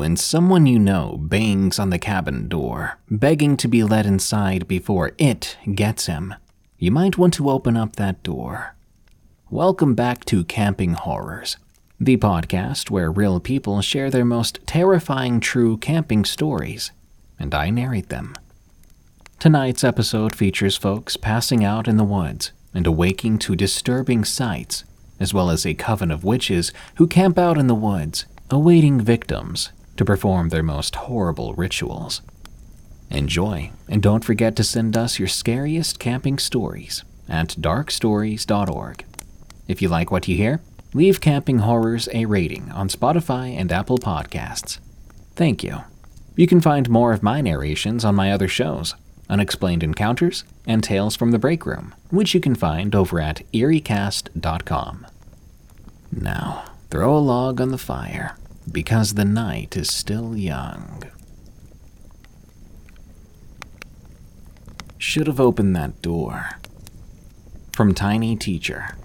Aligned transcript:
When 0.00 0.16
someone 0.16 0.64
you 0.64 0.78
know 0.78 1.18
bangs 1.20 1.78
on 1.78 1.90
the 1.90 1.98
cabin 1.98 2.48
door, 2.48 2.98
begging 3.10 3.58
to 3.58 3.68
be 3.68 3.84
let 3.84 4.06
inside 4.06 4.66
before 4.66 5.12
it 5.18 5.58
gets 5.74 6.06
him, 6.06 6.34
you 6.78 6.90
might 6.90 7.18
want 7.18 7.34
to 7.34 7.50
open 7.50 7.76
up 7.76 7.96
that 7.96 8.22
door. 8.22 8.74
Welcome 9.50 9.94
back 9.94 10.24
to 10.24 10.42
Camping 10.44 10.94
Horrors, 10.94 11.58
the 12.00 12.16
podcast 12.16 12.88
where 12.88 13.12
real 13.12 13.40
people 13.40 13.82
share 13.82 14.08
their 14.08 14.24
most 14.24 14.60
terrifying 14.66 15.38
true 15.38 15.76
camping 15.76 16.24
stories, 16.24 16.92
and 17.38 17.54
I 17.54 17.68
narrate 17.68 18.08
them. 18.08 18.34
Tonight's 19.38 19.84
episode 19.84 20.34
features 20.34 20.78
folks 20.78 21.18
passing 21.18 21.62
out 21.62 21.86
in 21.86 21.98
the 21.98 22.04
woods 22.04 22.52
and 22.72 22.86
awaking 22.86 23.38
to 23.40 23.54
disturbing 23.54 24.24
sights, 24.24 24.84
as 25.20 25.34
well 25.34 25.50
as 25.50 25.66
a 25.66 25.74
coven 25.74 26.10
of 26.10 26.24
witches 26.24 26.72
who 26.94 27.06
camp 27.06 27.38
out 27.38 27.58
in 27.58 27.66
the 27.66 27.74
woods, 27.74 28.24
awaiting 28.50 28.98
victims 28.98 29.72
to 30.00 30.04
perform 30.06 30.48
their 30.48 30.62
most 30.62 30.96
horrible 30.96 31.52
rituals. 31.52 32.22
Enjoy, 33.10 33.70
and 33.86 34.02
don't 34.02 34.24
forget 34.24 34.56
to 34.56 34.64
send 34.64 34.96
us 34.96 35.18
your 35.18 35.28
scariest 35.28 35.98
camping 35.98 36.38
stories 36.38 37.04
at 37.28 37.48
darkstories.org. 37.48 39.04
If 39.68 39.82
you 39.82 39.90
like 39.90 40.10
what 40.10 40.26
you 40.26 40.36
hear, 40.36 40.62
leave 40.94 41.20
Camping 41.20 41.58
Horrors 41.58 42.08
a 42.14 42.24
rating 42.24 42.72
on 42.72 42.88
Spotify 42.88 43.54
and 43.54 43.70
Apple 43.70 43.98
Podcasts. 43.98 44.78
Thank 45.36 45.62
you. 45.62 45.84
You 46.34 46.46
can 46.46 46.62
find 46.62 46.88
more 46.88 47.12
of 47.12 47.22
my 47.22 47.42
narrations 47.42 48.02
on 48.02 48.14
my 48.14 48.32
other 48.32 48.48
shows, 48.48 48.94
Unexplained 49.28 49.82
Encounters 49.82 50.44
and 50.66 50.82
Tales 50.82 51.14
from 51.14 51.30
the 51.30 51.38
Break 51.38 51.66
Room, 51.66 51.94
which 52.08 52.32
you 52.32 52.40
can 52.40 52.54
find 52.54 52.94
over 52.94 53.20
at 53.20 53.42
eeriecast.com. 53.52 55.06
Now, 56.10 56.64
throw 56.88 57.14
a 57.14 57.18
log 57.18 57.60
on 57.60 57.68
the 57.68 57.76
fire 57.76 58.38
because 58.72 59.14
the 59.14 59.24
night 59.24 59.76
is 59.76 59.92
still 59.92 60.36
young. 60.36 61.02
Should 64.98 65.26
have 65.26 65.40
opened 65.40 65.74
that 65.76 66.02
door. 66.02 66.50
From 67.72 67.94
Tiny 67.94 68.36
Teacher. 68.36 68.96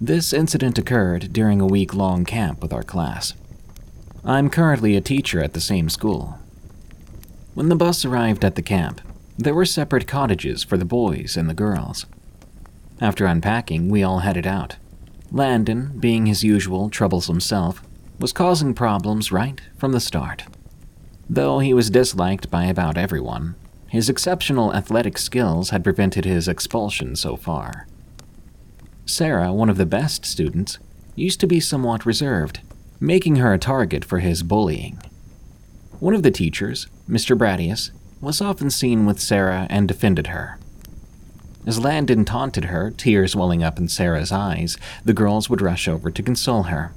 This 0.00 0.32
incident 0.32 0.78
occurred 0.78 1.32
during 1.32 1.60
a 1.60 1.66
week 1.66 1.94
long 1.94 2.24
camp 2.24 2.60
with 2.60 2.72
our 2.72 2.82
class. 2.82 3.32
I'm 4.24 4.50
currently 4.50 4.94
a 4.94 5.00
teacher 5.00 5.42
at 5.42 5.54
the 5.54 5.60
same 5.60 5.88
school. 5.88 6.38
When 7.54 7.70
the 7.70 7.76
bus 7.76 8.04
arrived 8.04 8.44
at 8.44 8.56
the 8.56 8.62
camp, 8.62 9.00
there 9.38 9.54
were 9.54 9.64
separate 9.64 10.06
cottages 10.06 10.62
for 10.62 10.76
the 10.76 10.84
boys 10.84 11.36
and 11.36 11.48
the 11.48 11.54
girls. 11.54 12.04
After 13.00 13.24
unpacking, 13.24 13.88
we 13.88 14.02
all 14.02 14.18
headed 14.18 14.46
out. 14.46 14.76
Landon, 15.36 15.92
being 16.00 16.24
his 16.24 16.42
usual 16.42 16.88
troublesome 16.88 17.40
self, 17.40 17.82
was 18.18 18.32
causing 18.32 18.72
problems 18.72 19.30
right 19.30 19.60
from 19.76 19.92
the 19.92 20.00
start. 20.00 20.44
Though 21.28 21.58
he 21.58 21.74
was 21.74 21.90
disliked 21.90 22.50
by 22.50 22.64
about 22.64 22.96
everyone, 22.96 23.54
his 23.88 24.08
exceptional 24.08 24.74
athletic 24.74 25.18
skills 25.18 25.70
had 25.70 25.84
prevented 25.84 26.24
his 26.24 26.48
expulsion 26.48 27.16
so 27.16 27.36
far. 27.36 27.86
Sarah, 29.04 29.52
one 29.52 29.68
of 29.68 29.76
the 29.76 29.84
best 29.84 30.24
students, 30.24 30.78
used 31.14 31.38
to 31.40 31.46
be 31.46 31.60
somewhat 31.60 32.06
reserved, 32.06 32.60
making 32.98 33.36
her 33.36 33.52
a 33.52 33.58
target 33.58 34.06
for 34.06 34.20
his 34.20 34.42
bullying. 34.42 34.98
One 36.00 36.14
of 36.14 36.22
the 36.22 36.30
teachers, 36.30 36.86
Mr. 37.06 37.36
Bradius, 37.36 37.90
was 38.22 38.40
often 38.40 38.70
seen 38.70 39.04
with 39.04 39.20
Sarah 39.20 39.66
and 39.68 39.86
defended 39.86 40.28
her. 40.28 40.58
As 41.66 41.80
Landon 41.80 42.24
taunted 42.24 42.66
her, 42.66 42.92
tears 42.92 43.34
welling 43.34 43.64
up 43.64 43.76
in 43.76 43.88
Sarah's 43.88 44.30
eyes, 44.30 44.78
the 45.04 45.12
girls 45.12 45.50
would 45.50 45.60
rush 45.60 45.88
over 45.88 46.12
to 46.12 46.22
console 46.22 46.64
her. 46.64 46.92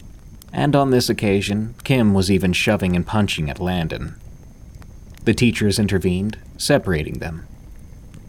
And 0.53 0.75
on 0.75 0.91
this 0.91 1.09
occasion, 1.09 1.73
Kim 1.83 2.13
was 2.13 2.29
even 2.29 2.53
shoving 2.53 2.95
and 2.95 3.05
punching 3.05 3.49
at 3.49 3.59
Landon. 3.59 4.15
The 5.25 5.33
teachers 5.33 5.79
intervened, 5.79 6.37
separating 6.57 7.17
them. 7.17 7.47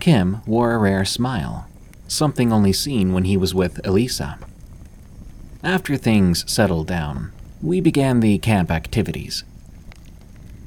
Kim 0.00 0.40
wore 0.46 0.72
a 0.72 0.78
rare 0.78 1.04
smile, 1.04 1.68
something 2.08 2.52
only 2.52 2.72
seen 2.72 3.12
when 3.12 3.24
he 3.24 3.36
was 3.36 3.54
with 3.54 3.86
Elisa. 3.86 4.38
After 5.62 5.98
things 5.98 6.50
settled 6.50 6.86
down, 6.86 7.32
we 7.62 7.82
began 7.82 8.20
the 8.20 8.38
camp 8.38 8.70
activities. 8.70 9.44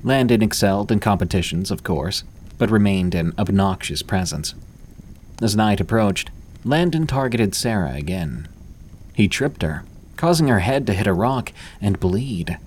Landon 0.04 0.44
excelled 0.44 0.92
in 0.92 1.00
competitions, 1.00 1.72
of 1.72 1.84
course, 1.84 2.24
but 2.60 2.70
remained 2.70 3.16
an 3.16 3.34
obnoxious 3.40 4.04
presence. 4.04 4.54
As 5.44 5.58
night 5.58 5.82
approached, 5.82 6.32
Landon 6.64 7.06
targeted 7.06 7.54
Sarah 7.54 7.96
again. 7.96 8.48
He 9.14 9.28
tripped 9.28 9.62
her, 9.62 9.84
causing 10.16 10.48
her 10.48 10.62
head 10.62 10.88
to 10.88 10.94
hit 10.94 11.06
a 11.06 11.12
rock 11.12 11.52
and 11.82 12.00
bleed. 12.00 12.58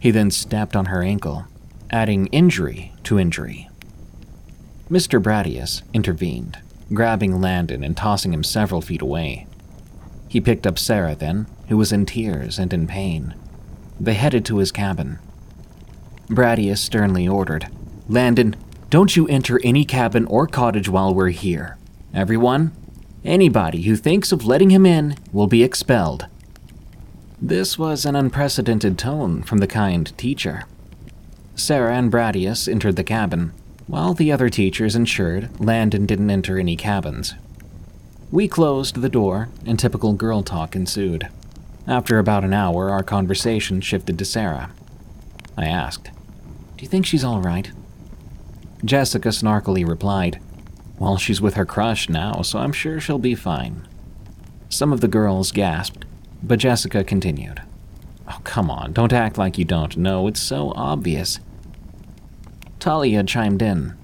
He 0.00 0.12
then 0.12 0.30
stepped 0.30 0.76
on 0.76 0.84
her 0.84 1.02
ankle, 1.02 1.46
adding 1.90 2.28
injury 2.28 2.92
to 3.02 3.18
injury. 3.18 3.68
Mr. 4.88 5.20
Bradius 5.20 5.82
intervened, 5.92 6.58
grabbing 6.94 7.40
Landon 7.40 7.82
and 7.82 7.96
tossing 7.96 8.32
him 8.32 8.44
several 8.44 8.80
feet 8.80 9.02
away. 9.02 9.48
He 10.28 10.40
picked 10.40 10.64
up 10.64 10.78
Sarah 10.78 11.16
then, 11.16 11.48
who 11.66 11.76
was 11.76 11.90
in 11.90 12.06
tears 12.06 12.56
and 12.56 12.72
in 12.72 12.86
pain. 12.86 13.34
They 13.98 14.14
headed 14.14 14.44
to 14.44 14.58
his 14.58 14.70
cabin. 14.70 15.18
Bradius 16.28 16.78
sternly 16.78 17.26
ordered, 17.26 17.66
Landon, 18.08 18.54
don't 18.90 19.16
you 19.16 19.26
enter 19.26 19.60
any 19.64 19.84
cabin 19.84 20.24
or 20.26 20.46
cottage 20.46 20.88
while 20.88 21.12
we're 21.12 21.30
here. 21.30 21.76
Everyone, 22.16 22.72
anybody 23.26 23.82
who 23.82 23.94
thinks 23.94 24.32
of 24.32 24.46
letting 24.46 24.70
him 24.70 24.86
in 24.86 25.16
will 25.34 25.46
be 25.46 25.62
expelled. 25.62 26.26
This 27.42 27.78
was 27.78 28.06
an 28.06 28.16
unprecedented 28.16 28.96
tone 28.96 29.42
from 29.42 29.58
the 29.58 29.66
kind 29.66 30.16
teacher. 30.16 30.64
Sarah 31.56 31.94
and 31.94 32.10
Bradius 32.10 32.72
entered 32.72 32.96
the 32.96 33.04
cabin, 33.04 33.52
while 33.86 34.14
the 34.14 34.32
other 34.32 34.48
teachers 34.48 34.96
ensured 34.96 35.60
Landon 35.60 36.06
didn't 36.06 36.30
enter 36.30 36.58
any 36.58 36.74
cabins. 36.74 37.34
We 38.32 38.48
closed 38.48 39.02
the 39.02 39.10
door, 39.10 39.50
and 39.66 39.78
typical 39.78 40.14
girl 40.14 40.42
talk 40.42 40.74
ensued. 40.74 41.28
After 41.86 42.18
about 42.18 42.44
an 42.44 42.54
hour, 42.54 42.88
our 42.88 43.02
conversation 43.02 43.82
shifted 43.82 44.18
to 44.18 44.24
Sarah. 44.24 44.70
I 45.54 45.66
asked, 45.66 46.04
Do 46.78 46.82
you 46.82 46.88
think 46.88 47.04
she's 47.04 47.24
all 47.24 47.42
right? 47.42 47.70
Jessica 48.82 49.28
snarkily 49.28 49.86
replied, 49.86 50.40
well, 50.98 51.16
she's 51.16 51.40
with 51.40 51.54
her 51.54 51.66
crush 51.66 52.08
now, 52.08 52.42
so 52.42 52.58
I'm 52.58 52.72
sure 52.72 53.00
she'll 53.00 53.18
be 53.18 53.34
fine. 53.34 53.86
Some 54.68 54.92
of 54.92 55.00
the 55.00 55.08
girls 55.08 55.52
gasped, 55.52 56.04
but 56.42 56.58
Jessica 56.58 57.04
continued. 57.04 57.62
Oh, 58.28 58.40
come 58.44 58.70
on, 58.70 58.92
don't 58.92 59.12
act 59.12 59.38
like 59.38 59.58
you 59.58 59.64
don't 59.64 59.96
know. 59.96 60.26
It's 60.26 60.40
so 60.40 60.72
obvious. 60.74 61.38
Talia 62.80 63.22
chimed 63.24 63.62
in. 63.62 63.96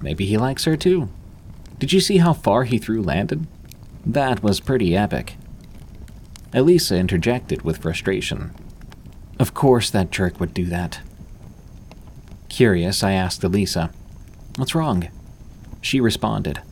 Maybe 0.00 0.26
he 0.26 0.36
likes 0.36 0.64
her 0.64 0.76
too. 0.76 1.10
Did 1.78 1.92
you 1.92 2.00
see 2.00 2.18
how 2.18 2.32
far 2.32 2.64
he 2.64 2.78
threw 2.78 3.02
Landon? 3.02 3.48
That 4.06 4.42
was 4.42 4.60
pretty 4.60 4.96
epic. 4.96 5.36
Elisa 6.54 6.96
interjected 6.96 7.62
with 7.62 7.78
frustration. 7.78 8.54
Of 9.38 9.54
course 9.54 9.90
that 9.90 10.10
jerk 10.10 10.38
would 10.38 10.54
do 10.54 10.66
that. 10.66 11.00
Curious, 12.48 13.02
I 13.02 13.12
asked 13.12 13.42
Elisa, 13.42 13.90
What's 14.56 14.74
wrong? 14.74 15.08
She 15.82 16.00
responded. 16.00 16.62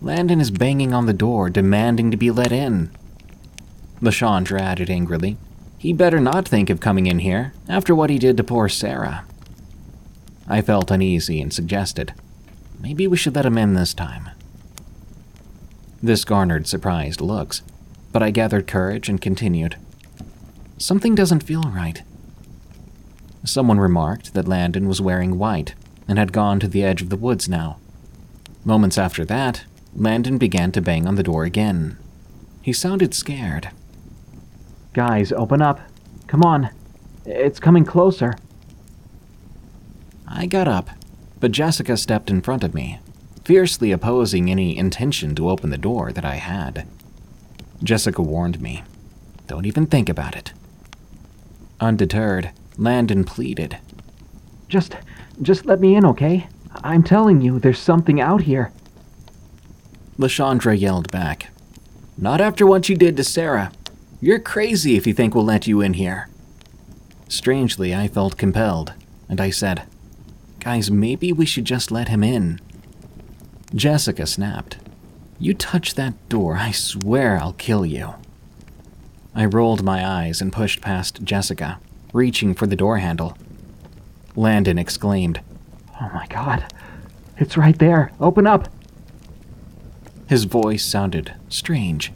Landon 0.00 0.40
is 0.40 0.52
banging 0.52 0.94
on 0.94 1.06
the 1.06 1.12
door, 1.12 1.50
demanding 1.50 2.12
to 2.12 2.16
be 2.16 2.30
let 2.30 2.52
in. 2.52 2.90
Lashandra 4.00 4.60
added 4.60 4.88
angrily. 4.88 5.36
He 5.78 5.92
better 5.92 6.20
not 6.20 6.46
think 6.46 6.70
of 6.70 6.78
coming 6.78 7.06
in 7.06 7.18
here, 7.20 7.52
after 7.68 7.94
what 7.94 8.10
he 8.10 8.18
did 8.18 8.36
to 8.36 8.44
poor 8.44 8.68
Sarah. 8.68 9.24
I 10.46 10.62
felt 10.62 10.90
uneasy 10.90 11.40
and 11.40 11.52
suggested, 11.52 12.12
maybe 12.78 13.06
we 13.06 13.16
should 13.16 13.34
let 13.34 13.46
him 13.46 13.58
in 13.58 13.74
this 13.74 13.94
time. 13.94 14.30
This 16.02 16.24
garnered 16.24 16.66
surprised 16.66 17.20
looks, 17.20 17.62
but 18.12 18.22
I 18.22 18.30
gathered 18.30 18.66
courage 18.66 19.08
and 19.08 19.20
continued. 19.20 19.76
Something 20.78 21.14
doesn't 21.14 21.42
feel 21.42 21.62
right. 21.62 22.02
Someone 23.44 23.78
remarked 23.80 24.34
that 24.34 24.48
Landon 24.48 24.88
was 24.88 25.00
wearing 25.00 25.38
white 25.38 25.74
and 26.08 26.18
had 26.18 26.32
gone 26.32 26.60
to 26.60 26.68
the 26.68 26.84
edge 26.84 27.00
of 27.00 27.10
the 27.10 27.16
woods 27.16 27.48
now. 27.48 27.78
Moments 28.64 28.98
after 28.98 29.24
that, 29.24 29.64
Landon 29.94 30.38
began 30.38 30.70
to 30.72 30.80
bang 30.80 31.06
on 31.06 31.14
the 31.14 31.22
door 31.22 31.44
again. 31.44 31.96
He 32.62 32.72
sounded 32.72 33.14
scared. 33.14 33.70
Guys, 34.92 35.32
open 35.32 35.62
up. 35.62 35.80
Come 36.26 36.42
on. 36.42 36.70
It's 37.24 37.60
coming 37.60 37.84
closer. 37.84 38.34
I 40.26 40.46
got 40.46 40.68
up, 40.68 40.90
but 41.40 41.52
Jessica 41.52 41.96
stepped 41.96 42.30
in 42.30 42.42
front 42.42 42.62
of 42.62 42.74
me, 42.74 43.00
fiercely 43.44 43.92
opposing 43.92 44.50
any 44.50 44.76
intention 44.76 45.34
to 45.34 45.48
open 45.48 45.70
the 45.70 45.78
door 45.78 46.12
that 46.12 46.24
I 46.24 46.36
had. 46.36 46.86
Jessica 47.82 48.22
warned 48.22 48.60
me, 48.60 48.84
Don't 49.46 49.66
even 49.66 49.86
think 49.86 50.08
about 50.08 50.36
it. 50.36 50.52
Undeterred, 51.80 52.50
Landon 52.76 53.24
pleaded, 53.24 53.78
Just, 54.68 54.96
just 55.40 55.64
let 55.64 55.80
me 55.80 55.94
in, 55.96 56.04
okay? 56.04 56.46
I'm 56.74 57.02
telling 57.02 57.40
you, 57.40 57.58
there's 57.58 57.78
something 57.78 58.20
out 58.20 58.42
here. 58.42 58.72
Lashandra 60.18 60.78
yelled 60.78 61.10
back, 61.10 61.50
Not 62.16 62.40
after 62.40 62.66
what 62.66 62.88
you 62.88 62.96
did 62.96 63.16
to 63.16 63.24
Sarah. 63.24 63.72
You're 64.20 64.38
crazy 64.38 64.96
if 64.96 65.06
you 65.06 65.14
think 65.14 65.34
we'll 65.34 65.44
let 65.44 65.66
you 65.66 65.80
in 65.80 65.94
here. 65.94 66.28
Strangely, 67.28 67.94
I 67.94 68.08
felt 68.08 68.36
compelled, 68.36 68.92
and 69.28 69.40
I 69.40 69.50
said, 69.50 69.84
Guys, 70.58 70.90
maybe 70.90 71.32
we 71.32 71.46
should 71.46 71.64
just 71.64 71.90
let 71.90 72.08
him 72.08 72.22
in. 72.22 72.60
Jessica 73.74 74.26
snapped. 74.26 74.76
You 75.38 75.54
touch 75.54 75.94
that 75.94 76.28
door, 76.28 76.56
I 76.56 76.70
swear 76.70 77.38
I'll 77.38 77.54
kill 77.54 77.86
you. 77.86 78.14
I 79.34 79.46
rolled 79.46 79.82
my 79.82 80.06
eyes 80.06 80.42
and 80.42 80.52
pushed 80.52 80.82
past 80.82 81.22
Jessica, 81.22 81.80
reaching 82.12 82.52
for 82.52 82.66
the 82.66 82.76
door 82.76 82.98
handle. 82.98 83.38
Landon 84.36 84.78
exclaimed, 84.78 85.40
Oh 86.00 86.10
my 86.14 86.26
god. 86.28 86.72
It's 87.36 87.56
right 87.56 87.78
there. 87.78 88.12
Open 88.20 88.46
up. 88.46 88.68
His 90.28 90.44
voice 90.44 90.84
sounded 90.84 91.34
strange. 91.48 92.12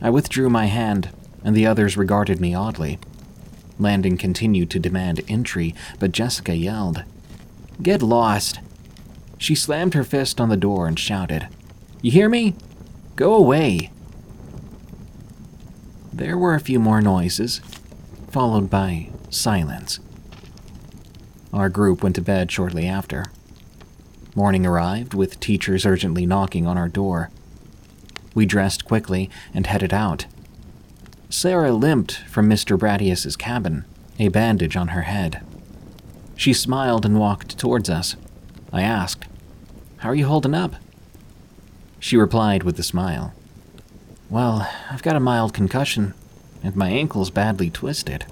I 0.00 0.10
withdrew 0.10 0.48
my 0.48 0.66
hand, 0.66 1.10
and 1.44 1.54
the 1.54 1.66
others 1.66 1.96
regarded 1.96 2.40
me 2.40 2.54
oddly. 2.54 2.98
Landon 3.78 4.16
continued 4.16 4.70
to 4.70 4.78
demand 4.78 5.22
entry, 5.28 5.74
but 5.98 6.12
Jessica 6.12 6.56
yelled, 6.56 7.04
Get 7.82 8.02
lost. 8.02 8.60
She 9.38 9.54
slammed 9.54 9.94
her 9.94 10.04
fist 10.04 10.40
on 10.40 10.48
the 10.48 10.56
door 10.56 10.88
and 10.88 10.98
shouted, 10.98 11.48
You 12.02 12.10
hear 12.10 12.28
me? 12.28 12.54
Go 13.14 13.34
away. 13.34 13.90
There 16.12 16.36
were 16.36 16.54
a 16.54 16.60
few 16.60 16.80
more 16.80 17.00
noises, 17.00 17.60
followed 18.30 18.68
by 18.68 19.10
silence. 19.30 20.00
Our 21.52 21.68
group 21.68 22.02
went 22.02 22.16
to 22.16 22.22
bed 22.22 22.50
shortly 22.50 22.86
after. 22.86 23.24
Morning 24.34 24.66
arrived, 24.66 25.14
with 25.14 25.40
teachers 25.40 25.86
urgently 25.86 26.26
knocking 26.26 26.66
on 26.66 26.76
our 26.76 26.88
door. 26.88 27.30
We 28.34 28.46
dressed 28.46 28.84
quickly 28.84 29.30
and 29.54 29.66
headed 29.66 29.92
out. 29.92 30.26
Sarah 31.30 31.72
limped 31.72 32.18
from 32.28 32.48
Mr. 32.48 32.78
Bradius's 32.78 33.36
cabin, 33.36 33.84
a 34.18 34.28
bandage 34.28 34.76
on 34.76 34.88
her 34.88 35.02
head. 35.02 35.44
She 36.36 36.52
smiled 36.52 37.04
and 37.04 37.18
walked 37.18 37.58
towards 37.58 37.90
us. 37.90 38.16
I 38.72 38.82
asked, 38.82 39.26
How 39.98 40.10
are 40.10 40.14
you 40.14 40.26
holding 40.26 40.54
up? 40.54 40.74
She 41.98 42.16
replied 42.16 42.62
with 42.62 42.78
a 42.78 42.82
smile, 42.82 43.34
Well, 44.30 44.70
I've 44.90 45.02
got 45.02 45.16
a 45.16 45.20
mild 45.20 45.52
concussion, 45.52 46.14
and 46.62 46.76
my 46.76 46.90
ankle's 46.90 47.30
badly 47.30 47.70
twisted. 47.70 48.26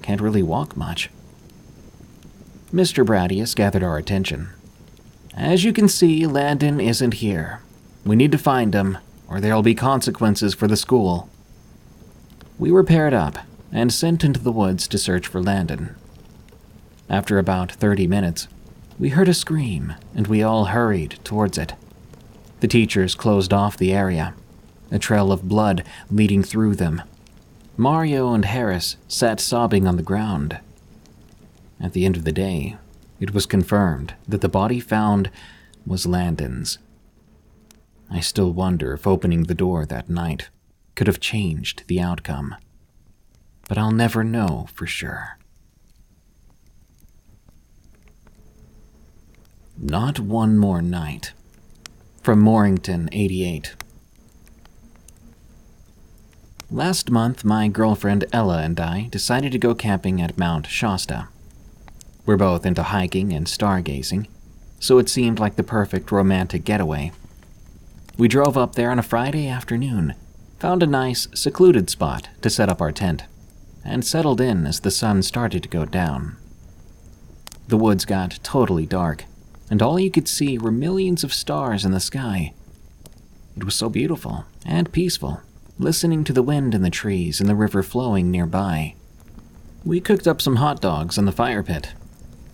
Can't 0.00 0.20
really 0.20 0.42
walk 0.42 0.76
much. 0.76 1.10
Mr. 2.74 3.06
Bradius 3.06 3.54
gathered 3.54 3.84
our 3.84 3.96
attention. 3.96 4.48
As 5.36 5.62
you 5.62 5.72
can 5.72 5.88
see, 5.88 6.26
Landon 6.26 6.80
isn't 6.80 7.14
here. 7.14 7.60
We 8.04 8.16
need 8.16 8.32
to 8.32 8.38
find 8.38 8.74
him, 8.74 8.98
or 9.28 9.40
there'll 9.40 9.62
be 9.62 9.76
consequences 9.76 10.54
for 10.54 10.66
the 10.66 10.76
school. 10.76 11.28
We 12.58 12.72
were 12.72 12.82
paired 12.82 13.14
up 13.14 13.38
and 13.70 13.92
sent 13.92 14.24
into 14.24 14.40
the 14.40 14.50
woods 14.50 14.88
to 14.88 14.98
search 14.98 15.28
for 15.28 15.40
Landon. 15.40 15.94
After 17.08 17.38
about 17.38 17.70
30 17.70 18.08
minutes, 18.08 18.48
we 18.98 19.10
heard 19.10 19.28
a 19.28 19.34
scream 19.34 19.94
and 20.12 20.26
we 20.26 20.42
all 20.42 20.64
hurried 20.64 21.20
towards 21.22 21.56
it. 21.56 21.74
The 22.58 22.66
teachers 22.66 23.14
closed 23.14 23.52
off 23.52 23.76
the 23.76 23.92
area, 23.92 24.34
a 24.90 24.98
trail 24.98 25.30
of 25.30 25.48
blood 25.48 25.84
leading 26.10 26.42
through 26.42 26.74
them. 26.74 27.02
Mario 27.76 28.34
and 28.34 28.44
Harris 28.44 28.96
sat 29.06 29.38
sobbing 29.38 29.86
on 29.86 29.96
the 29.96 30.02
ground. 30.02 30.58
At 31.80 31.92
the 31.92 32.04
end 32.04 32.16
of 32.16 32.24
the 32.24 32.32
day, 32.32 32.76
it 33.20 33.34
was 33.34 33.46
confirmed 33.46 34.14
that 34.26 34.40
the 34.40 34.48
body 34.48 34.80
found 34.80 35.30
was 35.86 36.06
Landon's. 36.06 36.78
I 38.10 38.20
still 38.20 38.52
wonder 38.52 38.92
if 38.92 39.06
opening 39.06 39.44
the 39.44 39.54
door 39.54 39.84
that 39.86 40.08
night 40.08 40.50
could 40.94 41.06
have 41.06 41.20
changed 41.20 41.84
the 41.86 42.00
outcome. 42.00 42.54
But 43.68 43.78
I'll 43.78 43.90
never 43.90 44.22
know 44.22 44.66
for 44.74 44.86
sure. 44.86 45.38
Not 49.76 50.20
one 50.20 50.56
more 50.56 50.80
night. 50.80 51.32
From 52.22 52.40
Morrington, 52.40 53.08
88. 53.12 53.74
Last 56.70 57.10
month, 57.10 57.44
my 57.44 57.68
girlfriend 57.68 58.24
Ella 58.32 58.62
and 58.62 58.78
I 58.80 59.08
decided 59.10 59.52
to 59.52 59.58
go 59.58 59.74
camping 59.74 60.20
at 60.20 60.38
Mount 60.38 60.66
Shasta. 60.66 61.28
We're 62.26 62.36
both 62.36 62.64
into 62.64 62.82
hiking 62.82 63.32
and 63.32 63.46
stargazing, 63.46 64.28
so 64.80 64.98
it 64.98 65.08
seemed 65.08 65.38
like 65.38 65.56
the 65.56 65.62
perfect 65.62 66.10
romantic 66.10 66.64
getaway. 66.64 67.12
We 68.16 68.28
drove 68.28 68.56
up 68.56 68.74
there 68.74 68.90
on 68.90 68.98
a 68.98 69.02
Friday 69.02 69.48
afternoon, 69.48 70.14
found 70.58 70.82
a 70.82 70.86
nice, 70.86 71.28
secluded 71.34 71.90
spot 71.90 72.28
to 72.42 72.48
set 72.48 72.68
up 72.68 72.80
our 72.80 72.92
tent, 72.92 73.24
and 73.84 74.04
settled 74.04 74.40
in 74.40 74.66
as 74.66 74.80
the 74.80 74.90
sun 74.90 75.22
started 75.22 75.62
to 75.62 75.68
go 75.68 75.84
down. 75.84 76.36
The 77.68 77.76
woods 77.76 78.04
got 78.04 78.38
totally 78.42 78.86
dark, 78.86 79.24
and 79.70 79.82
all 79.82 79.98
you 79.98 80.10
could 80.10 80.28
see 80.28 80.56
were 80.56 80.70
millions 80.70 81.24
of 81.24 81.34
stars 81.34 81.84
in 81.84 81.92
the 81.92 82.00
sky. 82.00 82.54
It 83.56 83.64
was 83.64 83.74
so 83.74 83.88
beautiful 83.88 84.46
and 84.64 84.92
peaceful, 84.92 85.40
listening 85.78 86.24
to 86.24 86.32
the 86.32 86.42
wind 86.42 86.74
in 86.74 86.82
the 86.82 86.90
trees 86.90 87.40
and 87.40 87.48
the 87.48 87.54
river 87.54 87.82
flowing 87.82 88.30
nearby. 88.30 88.94
We 89.84 90.00
cooked 90.00 90.26
up 90.26 90.40
some 90.40 90.56
hot 90.56 90.80
dogs 90.80 91.18
in 91.18 91.24
the 91.24 91.32
fire 91.32 91.62
pit. 91.62 91.92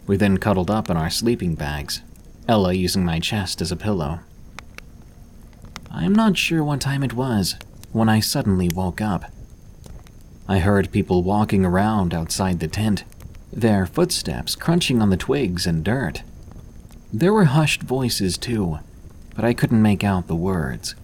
We 0.07 0.17
then 0.17 0.39
cuddled 0.39 0.71
up 0.71 0.91
in 0.91 0.97
our 0.97 1.11
sleeping 1.11 1.55
bags, 1.55 2.03
Ella 2.49 2.73
using 2.73 3.05
my 3.05 3.21
chest 3.21 3.61
as 3.61 3.71
a 3.71 3.77
pillow. 3.77 4.21
I'm 5.91 6.15
not 6.15 6.37
sure 6.37 6.65
what 6.65 6.81
time 6.81 7.03
it 7.03 7.15
was 7.15 7.57
when 7.93 8.09
I 8.09 8.21
suddenly 8.21 8.69
woke 8.69 9.01
up. 9.01 9.25
I 10.49 10.59
heard 10.59 10.93
people 10.93 11.23
walking 11.23 11.65
around 11.65 12.13
outside 12.13 12.61
the 12.61 12.69
tent, 12.69 13.05
their 13.53 13.87
footsteps 13.87 14.57
crunching 14.57 15.03
on 15.03 15.11
the 15.11 15.17
twigs 15.17 15.67
and 15.67 15.85
dirt. 15.85 16.23
There 17.13 17.33
were 17.33 17.45
hushed 17.45 17.83
voices 17.83 18.39
too, 18.39 18.79
but 19.35 19.45
I 19.45 19.55
couldn't 19.55 19.83
make 19.83 20.05
out 20.05 20.27
the 20.27 20.37
words. 20.37 20.95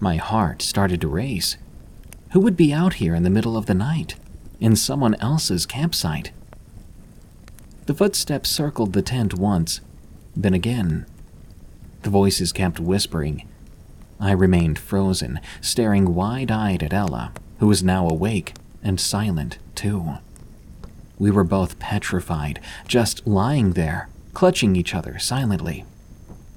My 0.00 0.16
heart 0.16 0.62
started 0.62 1.00
to 1.00 1.08
race. 1.08 1.56
Who 2.32 2.40
would 2.40 2.56
be 2.56 2.72
out 2.72 2.94
here 2.94 3.14
in 3.14 3.22
the 3.22 3.30
middle 3.30 3.56
of 3.56 3.66
the 3.66 3.74
night, 3.74 4.16
in 4.60 4.76
someone 4.76 5.14
else's 5.16 5.64
campsite? 5.64 6.32
The 7.86 7.94
footsteps 7.94 8.50
circled 8.50 8.92
the 8.92 9.02
tent 9.02 9.34
once, 9.34 9.80
then 10.34 10.54
again. 10.54 11.06
The 12.02 12.10
voices 12.10 12.52
kept 12.52 12.80
whispering. 12.80 13.48
I 14.18 14.32
remained 14.32 14.78
frozen, 14.78 15.40
staring 15.60 16.14
wide 16.14 16.50
eyed 16.50 16.82
at 16.82 16.92
Ella, 16.92 17.32
who 17.58 17.68
was 17.68 17.82
now 17.82 18.08
awake 18.08 18.54
and 18.82 19.00
silent, 19.00 19.58
too. 19.74 20.18
We 21.18 21.30
were 21.30 21.44
both 21.44 21.78
petrified, 21.78 22.60
just 22.88 23.26
lying 23.26 23.72
there, 23.72 24.08
clutching 24.34 24.76
each 24.76 24.94
other 24.94 25.18
silently. 25.18 25.84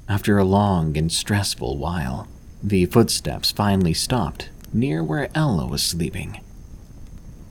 After 0.08 0.38
a 0.38 0.44
long 0.44 0.98
and 0.98 1.12
stressful 1.12 1.78
while, 1.78 2.28
the 2.64 2.86
footsteps 2.88 3.52
finally 3.52 3.94
stopped 3.94 4.50
near 4.74 5.04
where 5.04 5.30
Ella 5.36 5.68
was 5.68 5.84
sleeping. 5.84 6.42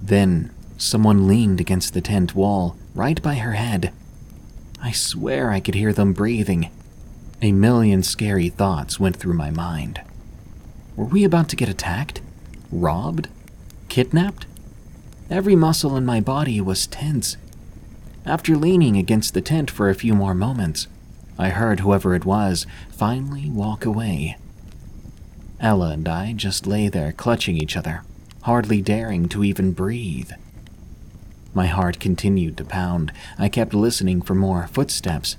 Then 0.03 0.51
someone 0.77 1.29
leaned 1.29 1.61
against 1.61 1.95
the 1.95 2.01
tent 2.01 2.35
wall 2.35 2.77
right 2.99 3.23
by 3.23 3.37
her 3.37 3.53
head. 3.53 3.93
I 4.83 4.91
swear 4.91 5.53
I 5.53 5.61
could 5.61 5.77
hear 5.77 5.93
them 5.93 6.13
breathing. 6.13 6.69
A 7.41 7.53
million 7.53 8.03
scary 8.03 8.49
thoughts 8.49 8.99
went 8.99 9.15
through 9.15 9.35
my 9.35 9.51
mind. 9.53 10.01
Were 10.97 11.05
we 11.05 11.23
about 11.23 11.49
to 11.51 11.57
get 11.57 11.69
attacked? 11.69 12.21
Robbed? 12.73 13.29
Kidnapped? 13.89 14.47
Every 15.31 15.55
muscle 15.55 15.97
in 15.97 16.05
my 16.05 16.21
body 16.21 16.61
was 16.61 16.89
tense. 16.89 17.37
After 18.27 18.57
leaning 18.57 18.97
against 18.97 19.33
the 19.33 19.41
tent 19.41 19.71
for 19.71 19.89
a 19.89 19.95
few 19.95 20.13
more 20.13 20.35
moments, 20.35 20.89
I 21.39 21.51
heard 21.51 21.81
whoever 21.81 22.17
it 22.17 22.25
was 22.25 22.67
finally 22.91 23.49
walk 23.49 23.85
away. 23.87 24.37
Ella 25.61 25.93
and 25.93 26.09
I 26.09 26.33
just 26.33 26.67
lay 26.67 26.89
there 26.89 27.13
clutching 27.13 27.59
each 27.59 27.77
other, 27.77 28.03
hardly 28.43 28.83
daring 28.83 29.29
to 29.29 29.45
even 29.45 29.71
breathe. 29.71 30.33
My 31.59 31.67
heart 31.67 31.99
continued 31.99 32.57
to 32.59 32.65
pound. 32.65 33.13
I 33.37 33.49
kept 33.49 33.75
listening 33.75 34.23
for 34.23 34.37
more 34.37 34.69
footsteps, 34.69 35.37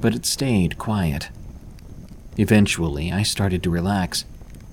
but 0.00 0.12
it 0.12 0.26
stayed 0.26 0.78
quiet. 0.78 1.28
Eventually, 2.36 3.12
I 3.12 3.22
started 3.22 3.62
to 3.62 3.70
relax, 3.70 4.24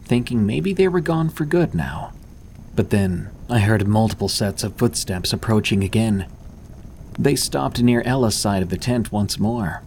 thinking 0.05 0.43
maybe 0.43 0.73
they 0.73 0.87
were 0.87 0.99
gone 0.99 1.29
for 1.29 1.45
good 1.45 1.75
now. 1.75 2.13
But 2.75 2.89
then 2.89 3.29
I 3.47 3.59
heard 3.59 3.87
multiple 3.87 4.27
sets 4.27 4.63
of 4.63 4.75
footsteps 4.75 5.31
approaching 5.31 5.83
again. 5.83 6.25
They 7.13 7.35
stopped 7.35 7.83
near 7.83 8.01
Ella's 8.01 8.35
side 8.35 8.63
of 8.63 8.69
the 8.69 8.75
tent 8.75 9.11
once 9.11 9.37
more. 9.37 9.83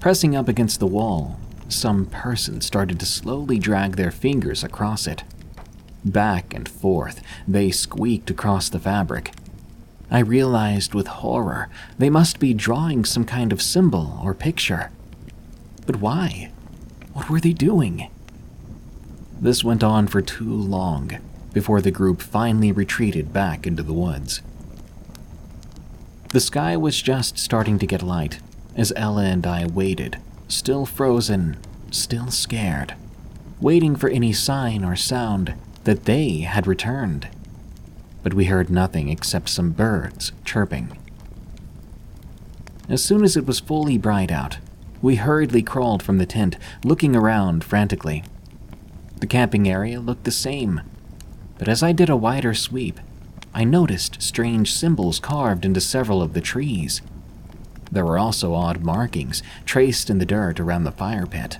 Pressing 0.00 0.36
up 0.36 0.48
against 0.48 0.80
the 0.80 0.86
wall, 0.86 1.40
some 1.70 2.04
person 2.04 2.60
started 2.60 3.00
to 3.00 3.06
slowly 3.06 3.58
drag 3.58 3.96
their 3.96 4.10
fingers 4.10 4.62
across 4.62 5.06
it. 5.06 5.24
Back 6.04 6.52
and 6.52 6.68
forth, 6.68 7.22
they 7.48 7.70
squeaked 7.70 8.28
across 8.28 8.68
the 8.68 8.78
fabric. 8.78 9.32
I 10.10 10.18
realized 10.20 10.94
with 10.94 11.06
horror 11.06 11.68
they 11.98 12.10
must 12.10 12.40
be 12.40 12.52
drawing 12.52 13.04
some 13.04 13.24
kind 13.24 13.52
of 13.52 13.62
symbol 13.62 14.20
or 14.22 14.34
picture. 14.34 14.90
But 15.86 15.96
why? 15.96 16.50
What 17.12 17.30
were 17.30 17.40
they 17.40 17.52
doing? 17.52 18.10
This 19.40 19.64
went 19.64 19.84
on 19.84 20.06
for 20.06 20.20
too 20.20 20.52
long 20.52 21.18
before 21.52 21.80
the 21.80 21.90
group 21.90 22.20
finally 22.22 22.72
retreated 22.72 23.32
back 23.32 23.66
into 23.66 23.82
the 23.82 23.92
woods. 23.92 24.42
The 26.30 26.40
sky 26.40 26.76
was 26.76 27.02
just 27.02 27.38
starting 27.38 27.78
to 27.78 27.86
get 27.86 28.02
light 28.02 28.38
as 28.76 28.92
Ella 28.94 29.24
and 29.24 29.46
I 29.46 29.66
waited, 29.66 30.18
still 30.48 30.86
frozen, 30.86 31.56
still 31.90 32.30
scared, 32.30 32.94
waiting 33.60 33.96
for 33.96 34.08
any 34.08 34.32
sign 34.32 34.84
or 34.84 34.94
sound 34.94 35.54
that 35.84 36.04
they 36.04 36.40
had 36.40 36.66
returned. 36.66 37.28
But 38.22 38.34
we 38.34 38.46
heard 38.46 38.70
nothing 38.70 39.08
except 39.08 39.48
some 39.48 39.70
birds 39.70 40.32
chirping. 40.44 40.96
As 42.88 43.02
soon 43.02 43.22
as 43.24 43.36
it 43.36 43.46
was 43.46 43.60
fully 43.60 43.96
bright 43.98 44.30
out, 44.30 44.58
we 45.00 45.16
hurriedly 45.16 45.62
crawled 45.62 46.02
from 46.02 46.18
the 46.18 46.26
tent, 46.26 46.56
looking 46.84 47.16
around 47.16 47.64
frantically. 47.64 48.24
The 49.20 49.26
camping 49.26 49.68
area 49.68 50.00
looked 50.00 50.24
the 50.24 50.30
same, 50.30 50.80
but 51.58 51.68
as 51.68 51.82
I 51.82 51.92
did 51.92 52.10
a 52.10 52.16
wider 52.16 52.54
sweep, 52.54 53.00
I 53.54 53.64
noticed 53.64 54.22
strange 54.22 54.72
symbols 54.72 55.18
carved 55.18 55.64
into 55.64 55.80
several 55.80 56.22
of 56.22 56.32
the 56.34 56.40
trees. 56.40 57.02
There 57.90 58.04
were 58.04 58.18
also 58.18 58.54
odd 58.54 58.82
markings 58.82 59.42
traced 59.64 60.10
in 60.10 60.18
the 60.18 60.26
dirt 60.26 60.60
around 60.60 60.84
the 60.84 60.92
fire 60.92 61.26
pit. 61.26 61.58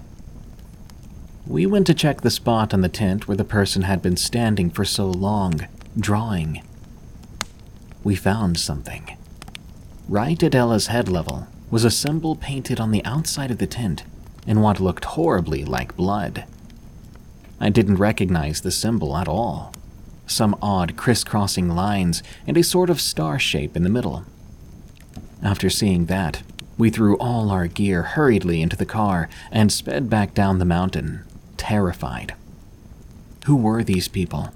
We 1.47 1.67
went 1.67 1.87
to 1.88 1.95
check 1.95 2.21
the 2.21 2.31
spot 2.31 2.73
on 2.73 2.81
the 2.81 2.88
tent 2.88 3.26
where 3.26 3.37
the 3.37 3.45
person 3.45 3.83
had 3.83 4.00
been 4.00 4.17
standing 4.17 4.71
for 4.71 4.85
so 4.85 5.07
long, 5.11 5.67
drawing. 5.99 6.62
We 8.02 8.16
found 8.16 8.59
something. 8.59 9.16
Right 10.09 10.42
at 10.42 10.54
Ella's 10.54 10.88
head 10.88 11.09
level 11.09 11.47
was 11.70 11.85
a 11.85 11.90
symbol 11.90 12.37
painted 12.37 12.80
on 12.80 12.90
the 12.90 13.04
outside 13.04 13.50
of 13.50 13.59
the 13.59 13.66
tent 13.66 14.04
in 14.47 14.61
what 14.61 14.80
looked 14.80 15.04
horribly 15.04 15.64
like 15.64 15.97
blood. 15.97 16.44
I 17.61 17.68
didn't 17.68 17.97
recognize 17.97 18.61
the 18.61 18.70
symbol 18.70 19.16
at 19.16 19.28
all 19.28 19.73
some 20.30 20.56
odd 20.62 20.97
crisscrossing 20.97 21.68
lines, 21.68 22.23
and 22.47 22.56
a 22.56 22.62
sort 22.62 22.88
of 22.88 23.00
star 23.00 23.38
shape 23.38 23.76
in 23.76 23.82
the 23.82 23.90
middle. 23.90 24.25
After 25.42 25.68
seeing 25.68 26.06
that, 26.06 26.42
we 26.78 26.90
threw 26.90 27.16
all 27.18 27.50
our 27.50 27.66
gear 27.66 28.02
hurriedly 28.02 28.62
into 28.62 28.76
the 28.76 28.87
car 28.87 29.28
and 29.50 29.73
sped 29.73 30.09
back 30.09 30.32
down 30.32 30.59
the 30.59 30.64
mountain, 30.64 31.25
terrified. 31.56 32.35
Who 33.47 33.56
were 33.56 33.82
these 33.82 34.09
people? 34.09 34.54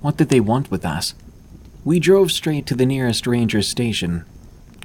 What 0.00 0.16
did 0.16 0.28
they 0.28 0.40
want 0.40 0.70
with 0.70 0.84
us? 0.84 1.14
We 1.84 2.00
drove 2.00 2.30
straight 2.30 2.66
to 2.66 2.74
the 2.74 2.86
nearest 2.86 3.26
ranger 3.26 3.62
station. 3.62 4.24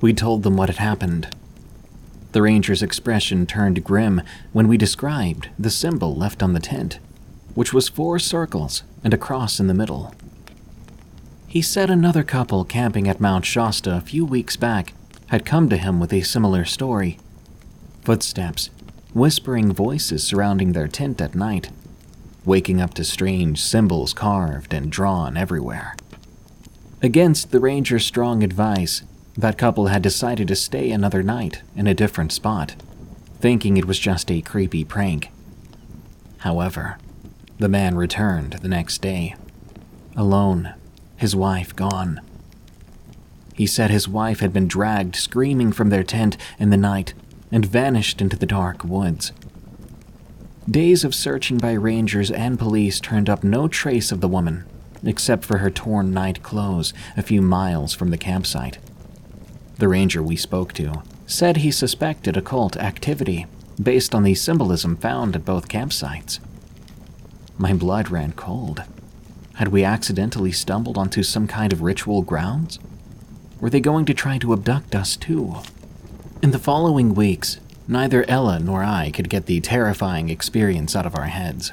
We 0.01 0.13
told 0.13 0.43
them 0.43 0.57
what 0.57 0.69
had 0.69 0.77
happened. 0.77 1.35
The 2.31 2.41
ranger's 2.41 2.81
expression 2.81 3.45
turned 3.45 3.83
grim 3.83 4.21
when 4.51 4.67
we 4.67 4.77
described 4.77 5.49
the 5.59 5.69
symbol 5.69 6.15
left 6.15 6.41
on 6.41 6.53
the 6.53 6.59
tent 6.59 6.99
which 7.55 7.73
was 7.73 7.89
four 7.89 8.19
circles 8.19 8.83
and 9.03 9.13
a 9.13 9.17
cross 9.17 9.59
in 9.59 9.67
the 9.67 9.73
middle. 9.73 10.13
He 11.47 11.61
said 11.61 11.89
another 11.89 12.23
couple 12.23 12.65
camping 12.65 13.07
at 13.07 13.19
Mount 13.19 13.45
Shasta 13.45 13.95
a 13.95 14.01
few 14.01 14.25
weeks 14.25 14.55
back 14.55 14.93
had 15.27 15.45
come 15.45 15.69
to 15.69 15.77
him 15.77 15.99
with 15.99 16.11
a 16.11 16.21
similar 16.21 16.65
story. 16.65 17.19
Footsteps, 18.01 18.69
whispering 19.13 19.71
voices 19.71 20.23
surrounding 20.23 20.71
their 20.71 20.87
tent 20.87 21.21
at 21.21 21.35
night, 21.35 21.69
waking 22.45 22.81
up 22.81 22.93
to 22.93 23.03
strange 23.03 23.61
symbols 23.61 24.13
carved 24.13 24.73
and 24.73 24.91
drawn 24.91 25.37
everywhere. 25.37 25.95
Against 27.01 27.51
the 27.51 27.59
ranger's 27.59 28.05
strong 28.05 28.43
advice, 28.43 29.03
that 29.37 29.57
couple 29.57 29.87
had 29.87 30.01
decided 30.01 30.47
to 30.47 30.55
stay 30.55 30.91
another 30.91 31.23
night 31.23 31.61
in 31.75 31.87
a 31.87 31.93
different 31.93 32.31
spot, 32.31 32.75
thinking 33.39 33.77
it 33.77 33.85
was 33.85 33.99
just 33.99 34.31
a 34.31 34.41
creepy 34.41 34.83
prank. 34.83 35.29
However, 36.39 36.97
the 37.57 37.69
man 37.69 37.95
returned 37.95 38.53
the 38.53 38.67
next 38.67 39.01
day, 39.01 39.35
alone, 40.15 40.73
his 41.17 41.35
wife 41.35 41.75
gone. 41.75 42.21
He 43.53 43.67
said 43.67 43.91
his 43.91 44.07
wife 44.07 44.39
had 44.39 44.51
been 44.51 44.67
dragged 44.67 45.15
screaming 45.15 45.71
from 45.71 45.89
their 45.89 46.03
tent 46.03 46.37
in 46.59 46.69
the 46.69 46.77
night 46.77 47.13
and 47.51 47.65
vanished 47.65 48.21
into 48.21 48.35
the 48.35 48.45
dark 48.45 48.83
woods. 48.83 49.31
Days 50.69 51.03
of 51.03 51.13
searching 51.13 51.57
by 51.57 51.73
rangers 51.73 52.31
and 52.31 52.57
police 52.57 53.01
turned 53.01 53.29
up 53.29 53.43
no 53.43 53.67
trace 53.67 54.13
of 54.13 54.21
the 54.21 54.29
woman, 54.29 54.63
except 55.03 55.43
for 55.43 55.57
her 55.57 55.69
torn 55.69 56.13
night 56.13 56.41
clothes 56.41 56.93
a 57.17 57.21
few 57.21 57.41
miles 57.41 57.93
from 57.93 58.11
the 58.11 58.17
campsite. 58.17 58.77
The 59.77 59.89
ranger 59.89 60.23
we 60.23 60.37
spoke 60.37 60.71
to 60.73 61.03
said 61.27 61.57
he 61.57 61.71
suspected 61.71 62.37
occult 62.37 62.77
activity 62.77 63.45
based 63.81 64.15
on 64.15 64.23
the 64.23 64.35
symbolism 64.35 64.95
found 64.95 65.35
at 65.35 65.43
both 65.43 65.67
campsites. 65.67 66.39
My 67.57 67.73
blood 67.73 68.09
ran 68.09 68.31
cold. 68.31 68.83
Had 69.55 69.67
we 69.67 69.83
accidentally 69.83 70.53
stumbled 70.53 70.97
onto 70.97 71.23
some 71.23 71.45
kind 71.45 71.73
of 71.73 71.81
ritual 71.81 72.21
grounds? 72.21 72.79
Were 73.59 73.69
they 73.69 73.81
going 73.81 74.05
to 74.05 74.13
try 74.13 74.37
to 74.37 74.53
abduct 74.53 74.95
us 74.95 75.17
too? 75.17 75.55
In 76.41 76.51
the 76.51 76.59
following 76.59 77.13
weeks, 77.13 77.59
neither 77.87 78.23
Ella 78.29 78.59
nor 78.59 78.83
I 78.83 79.11
could 79.11 79.29
get 79.29 79.45
the 79.45 79.59
terrifying 79.59 80.29
experience 80.29 80.95
out 80.95 81.05
of 81.05 81.15
our 81.15 81.25
heads. 81.25 81.71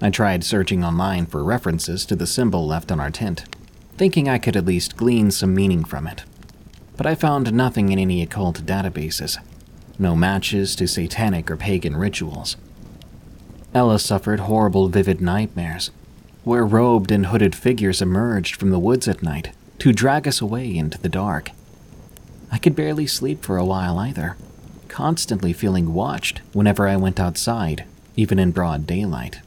I 0.00 0.10
tried 0.10 0.44
searching 0.44 0.84
online 0.84 1.26
for 1.26 1.42
references 1.42 2.06
to 2.06 2.16
the 2.16 2.26
symbol 2.26 2.66
left 2.66 2.92
on 2.92 3.00
our 3.00 3.10
tent, 3.10 3.44
thinking 3.96 4.28
I 4.28 4.38
could 4.38 4.56
at 4.56 4.64
least 4.64 4.96
glean 4.96 5.30
some 5.30 5.54
meaning 5.54 5.84
from 5.84 6.06
it. 6.06 6.24
But 6.96 7.06
I 7.06 7.14
found 7.14 7.52
nothing 7.52 7.90
in 7.90 7.98
any 7.98 8.22
occult 8.22 8.64
databases. 8.64 9.38
No 9.98 10.14
matches 10.14 10.76
to 10.76 10.86
satanic 10.86 11.50
or 11.50 11.56
pagan 11.56 11.96
rituals. 11.96 12.56
Ella 13.74 13.98
suffered 13.98 14.40
horrible 14.40 14.88
vivid 14.88 15.20
nightmares, 15.20 15.90
where 16.44 16.64
robed 16.64 17.10
and 17.10 17.26
hooded 17.26 17.54
figures 17.54 18.00
emerged 18.00 18.56
from 18.56 18.70
the 18.70 18.78
woods 18.78 19.08
at 19.08 19.22
night 19.22 19.50
to 19.80 19.92
drag 19.92 20.26
us 20.26 20.40
away 20.40 20.76
into 20.76 20.98
the 20.98 21.08
dark. 21.08 21.50
I 22.50 22.58
could 22.58 22.74
barely 22.74 23.06
sleep 23.06 23.44
for 23.44 23.58
a 23.58 23.64
while 23.64 23.98
either, 23.98 24.36
constantly 24.98 25.52
feeling 25.52 25.94
watched 25.94 26.40
whenever 26.52 26.88
I 26.88 26.96
went 26.96 27.20
outside, 27.20 27.84
even 28.16 28.36
in 28.40 28.50
broad 28.50 28.84
daylight. 28.84 29.38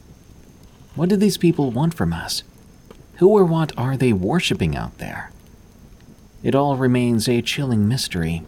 What 0.94 1.10
did 1.10 1.20
these 1.20 1.36
people 1.36 1.70
want 1.70 1.92
from 1.92 2.14
us? 2.14 2.42
Who 3.16 3.28
or 3.28 3.44
what 3.44 3.70
are 3.76 3.98
they 3.98 4.14
worshipping 4.14 4.74
out 4.74 4.96
there? 4.96 5.30
It 6.42 6.54
all 6.54 6.78
remains 6.78 7.28
a 7.28 7.42
chilling 7.42 7.86
mystery. 7.86 8.44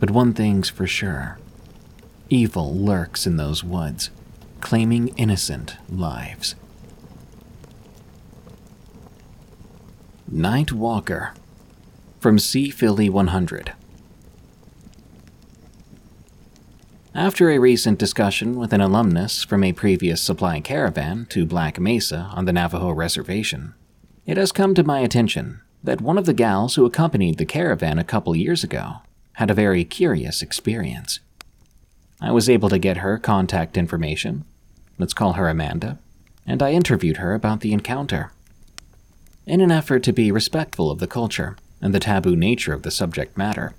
But 0.00 0.10
one 0.10 0.34
thing's 0.34 0.68
for 0.68 0.88
sure 0.88 1.38
evil 2.28 2.74
lurks 2.74 3.24
in 3.24 3.36
those 3.36 3.62
woods 3.62 4.10
claiming 4.60 5.08
innocent 5.16 5.76
lives. 5.88 6.56
Night 10.26 10.72
Walker 10.72 11.32
from 12.18 12.40
C. 12.40 12.70
Philly 12.70 13.08
100. 13.08 13.72
After 17.18 17.50
a 17.50 17.58
recent 17.58 17.98
discussion 17.98 18.54
with 18.54 18.72
an 18.72 18.80
alumnus 18.80 19.42
from 19.42 19.64
a 19.64 19.72
previous 19.72 20.22
supply 20.22 20.60
caravan 20.60 21.26
to 21.30 21.46
Black 21.46 21.80
Mesa 21.80 22.30
on 22.32 22.44
the 22.44 22.52
Navajo 22.52 22.92
Reservation, 22.92 23.74
it 24.24 24.36
has 24.36 24.52
come 24.52 24.72
to 24.76 24.84
my 24.84 25.00
attention 25.00 25.60
that 25.82 26.00
one 26.00 26.16
of 26.16 26.26
the 26.26 26.32
gals 26.32 26.76
who 26.76 26.86
accompanied 26.86 27.38
the 27.38 27.44
caravan 27.44 27.98
a 27.98 28.04
couple 28.04 28.36
years 28.36 28.62
ago 28.62 28.98
had 29.32 29.50
a 29.50 29.54
very 29.54 29.84
curious 29.84 30.42
experience. 30.42 31.18
I 32.20 32.30
was 32.30 32.48
able 32.48 32.68
to 32.68 32.78
get 32.78 32.98
her 32.98 33.18
contact 33.18 33.76
information, 33.76 34.44
let's 34.96 35.12
call 35.12 35.32
her 35.32 35.48
Amanda, 35.48 35.98
and 36.46 36.62
I 36.62 36.70
interviewed 36.70 37.16
her 37.16 37.34
about 37.34 37.62
the 37.62 37.72
encounter. 37.72 38.30
In 39.44 39.60
an 39.60 39.72
effort 39.72 40.04
to 40.04 40.12
be 40.12 40.30
respectful 40.30 40.88
of 40.88 41.00
the 41.00 41.08
culture 41.08 41.56
and 41.80 41.92
the 41.92 41.98
taboo 41.98 42.36
nature 42.36 42.74
of 42.74 42.84
the 42.84 42.92
subject 42.92 43.36
matter, 43.36 43.74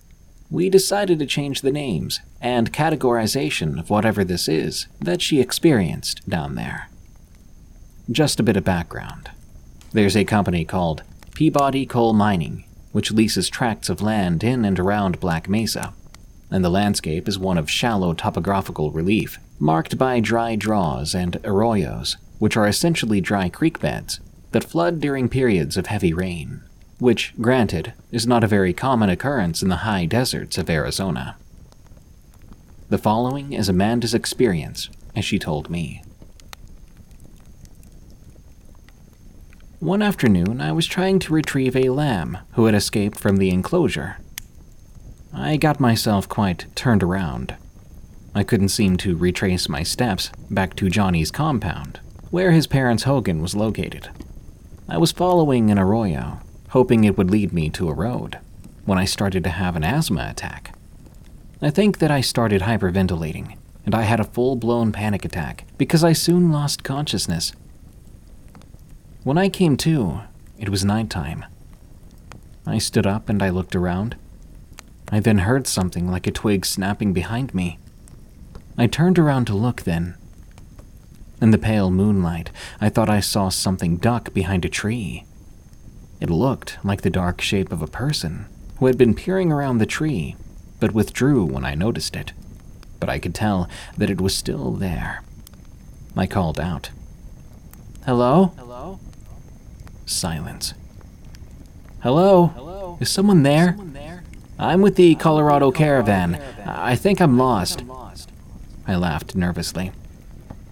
we 0.50 0.70
decided 0.70 1.20
to 1.20 1.26
change 1.26 1.62
the 1.62 1.72
names 1.72 2.20
and 2.42 2.74
categorization 2.74 3.80
of 3.80 3.90
whatever 3.90 4.24
this 4.24 4.48
is 4.48 4.88
that 5.00 5.22
she 5.22 5.40
experienced 5.40 6.28
down 6.28 6.56
there. 6.56 6.90
Just 8.12 8.40
a 8.40 8.44
bit 8.44 8.58
of 8.58 8.64
background. 8.64 9.30
There's 9.94 10.18
a 10.18 10.26
company 10.26 10.66
called 10.66 11.04
Peabody 11.36 11.86
Coal 11.86 12.14
Mining, 12.14 12.66
which 12.92 13.12
leases 13.12 13.50
tracts 13.50 13.90
of 13.90 14.02
land 14.02 14.44
in 14.44 14.66
and 14.66 14.80
around 14.80 15.20
Black 15.20 15.48
Mesa 15.48 15.94
and 16.52 16.64
the 16.64 16.70
landscape 16.70 17.28
is 17.28 17.38
one 17.38 17.58
of 17.58 17.70
shallow 17.70 18.14
topographical 18.14 18.92
relief, 18.92 19.40
marked 19.60 19.98
by 19.98 20.20
dry 20.20 20.56
draws 20.56 21.14
and 21.14 21.34
arroyos, 21.44 22.16
which 22.40 22.58
are 22.58 22.68
essentially 22.68 23.22
dry 23.22 23.50
creek 23.50 23.80
beds, 23.80 24.20
that 24.52 24.64
flood 24.64 25.00
during 25.00 25.30
periods 25.30 25.78
of 25.78 25.88
heavy 25.88 26.14
rain, 26.14 26.62
which, 27.00 27.34
granted, 27.42 27.94
is 28.12 28.28
not 28.28 28.44
a 28.44 28.48
very 28.48 28.74
common 28.74 29.10
occurrence 29.10 29.64
in 29.64 29.70
the 29.70 29.78
high 29.78 30.06
deserts 30.06 30.58
of 30.58 30.70
Arizona. 30.70 31.36
The 32.90 32.98
following 32.98 33.54
is 33.54 33.70
Amanda's 33.70 34.14
experience 34.14 34.90
as 35.16 35.26
she 35.26 35.40
told 35.40 35.70
me. 35.70 36.04
One 39.80 40.02
afternoon, 40.02 40.60
I 40.60 40.74
was 40.74 40.86
trying 40.86 41.20
to 41.20 41.34
retrieve 41.34 41.76
a 41.76 41.90
lamb 41.90 42.38
who 42.54 42.66
had 42.66 42.76
escaped 42.76 43.18
from 43.18 43.38
the 43.38 43.50
enclosure. 43.50 44.18
I 45.34 45.56
got 45.56 45.80
myself 45.80 46.28
quite 46.28 46.66
turned 46.76 47.02
around. 47.02 47.56
I 48.36 48.44
couldn't 48.44 48.70
seem 48.70 48.98
to 48.98 49.16
retrace 49.16 49.70
my 49.70 49.84
steps 49.84 50.32
back 50.50 50.76
to 50.76 50.90
Johnny's 50.90 51.32
compound, 51.32 52.02
where 52.30 52.52
his 52.52 52.68
parents' 52.68 53.04
Hogan 53.04 53.42
was 53.42 53.56
located. 53.56 54.10
I 54.90 54.98
was 54.98 55.14
following 55.14 55.72
an 55.72 55.80
arroyo, 55.80 56.42
hoping 56.70 57.04
it 57.04 57.18
would 57.18 57.32
lead 57.32 57.54
me 57.54 57.70
to 57.70 57.90
a 57.90 57.94
road, 57.94 58.40
when 58.86 58.98
I 58.98 59.06
started 59.06 59.44
to 59.44 59.50
have 59.50 59.76
an 59.76 59.84
asthma 59.84 60.28
attack. 60.30 60.76
I 61.62 61.70
think 61.70 62.00
that 62.00 62.12
I 62.12 62.22
started 62.22 62.62
hyperventilating, 62.62 63.58
and 63.86 63.94
I 63.94 64.04
had 64.04 64.20
a 64.20 64.26
full 64.26 64.56
blown 64.56 64.92
panic 64.92 65.26
attack 65.26 65.66
because 65.78 66.04
I 66.04 66.14
soon 66.14 66.52
lost 66.52 66.84
consciousness 66.84 67.54
when 69.24 69.38
I 69.38 69.50
came 69.50 69.76
to, 69.78 70.22
it 70.58 70.70
was 70.70 70.86
nighttime. 70.86 71.46
I 72.66 72.78
stood 72.78 73.06
up 73.06 73.28
and 73.28 73.44
I 73.44 73.50
looked 73.50 73.76
around. 73.76 74.16
I 75.12 75.20
then 75.20 75.40
heard 75.40 75.68
something 75.68 76.10
like 76.10 76.26
a 76.26 76.32
twig 76.32 76.66
snapping 76.66 77.12
behind 77.12 77.54
me. 77.54 77.80
I 78.78 78.88
turned 78.88 79.20
around 79.20 79.46
to 79.46 79.54
look 79.54 79.82
then. 79.82 80.16
In 81.42 81.52
the 81.52 81.58
pale 81.58 81.92
moonlight, 81.92 82.50
I 82.80 82.88
thought 82.88 83.10
I 83.10 83.20
saw 83.20 83.50
something 83.50 83.98
duck 83.98 84.34
behind 84.34 84.64
a 84.64 84.70
tree. 84.70 85.26
It 86.20 86.30
looked 86.30 86.78
like 86.84 87.02
the 87.02 87.10
dark 87.10 87.42
shape 87.42 87.72
of 87.72 87.82
a 87.82 87.88
person 87.88 88.46
who 88.78 88.86
had 88.88 88.98
been 88.98 89.14
peering 89.14 89.52
around 89.52 89.78
the 89.78 89.86
tree, 89.86 90.36
but 90.80 90.94
withdrew 90.94 91.46
when 91.46 91.66
I 91.66 91.76
noticed 91.76 92.16
it. 92.16 92.34
But 93.00 93.10
I 93.10 93.20
could 93.20 93.34
tell 93.34 93.70
that 93.98 94.10
it 94.10 94.20
was 94.20 94.36
still 94.36 94.72
there. 94.72 95.24
I 96.16 96.28
called 96.28 96.60
out, 96.60 96.90
Hello? 98.06 98.54
Hello? 98.58 99.00
Silence. 100.06 100.74
Hello? 102.02 102.48
Hello? 102.48 102.98
Is 103.00 103.10
someone 103.10 103.44
there? 103.44 103.70
Someone 103.70 103.94
there? 103.94 104.24
I'm 104.58 104.82
with 104.82 104.96
the 104.96 105.16
Colorado, 105.16 105.72
Caravan. 105.72 106.34
Caravan. 106.34 106.68
I 106.68 106.96
think 106.96 107.22
I'm 107.22 107.38
lost. 107.38 107.84
I 108.88 108.96
laughed 108.96 109.36
nervously. 109.36 109.92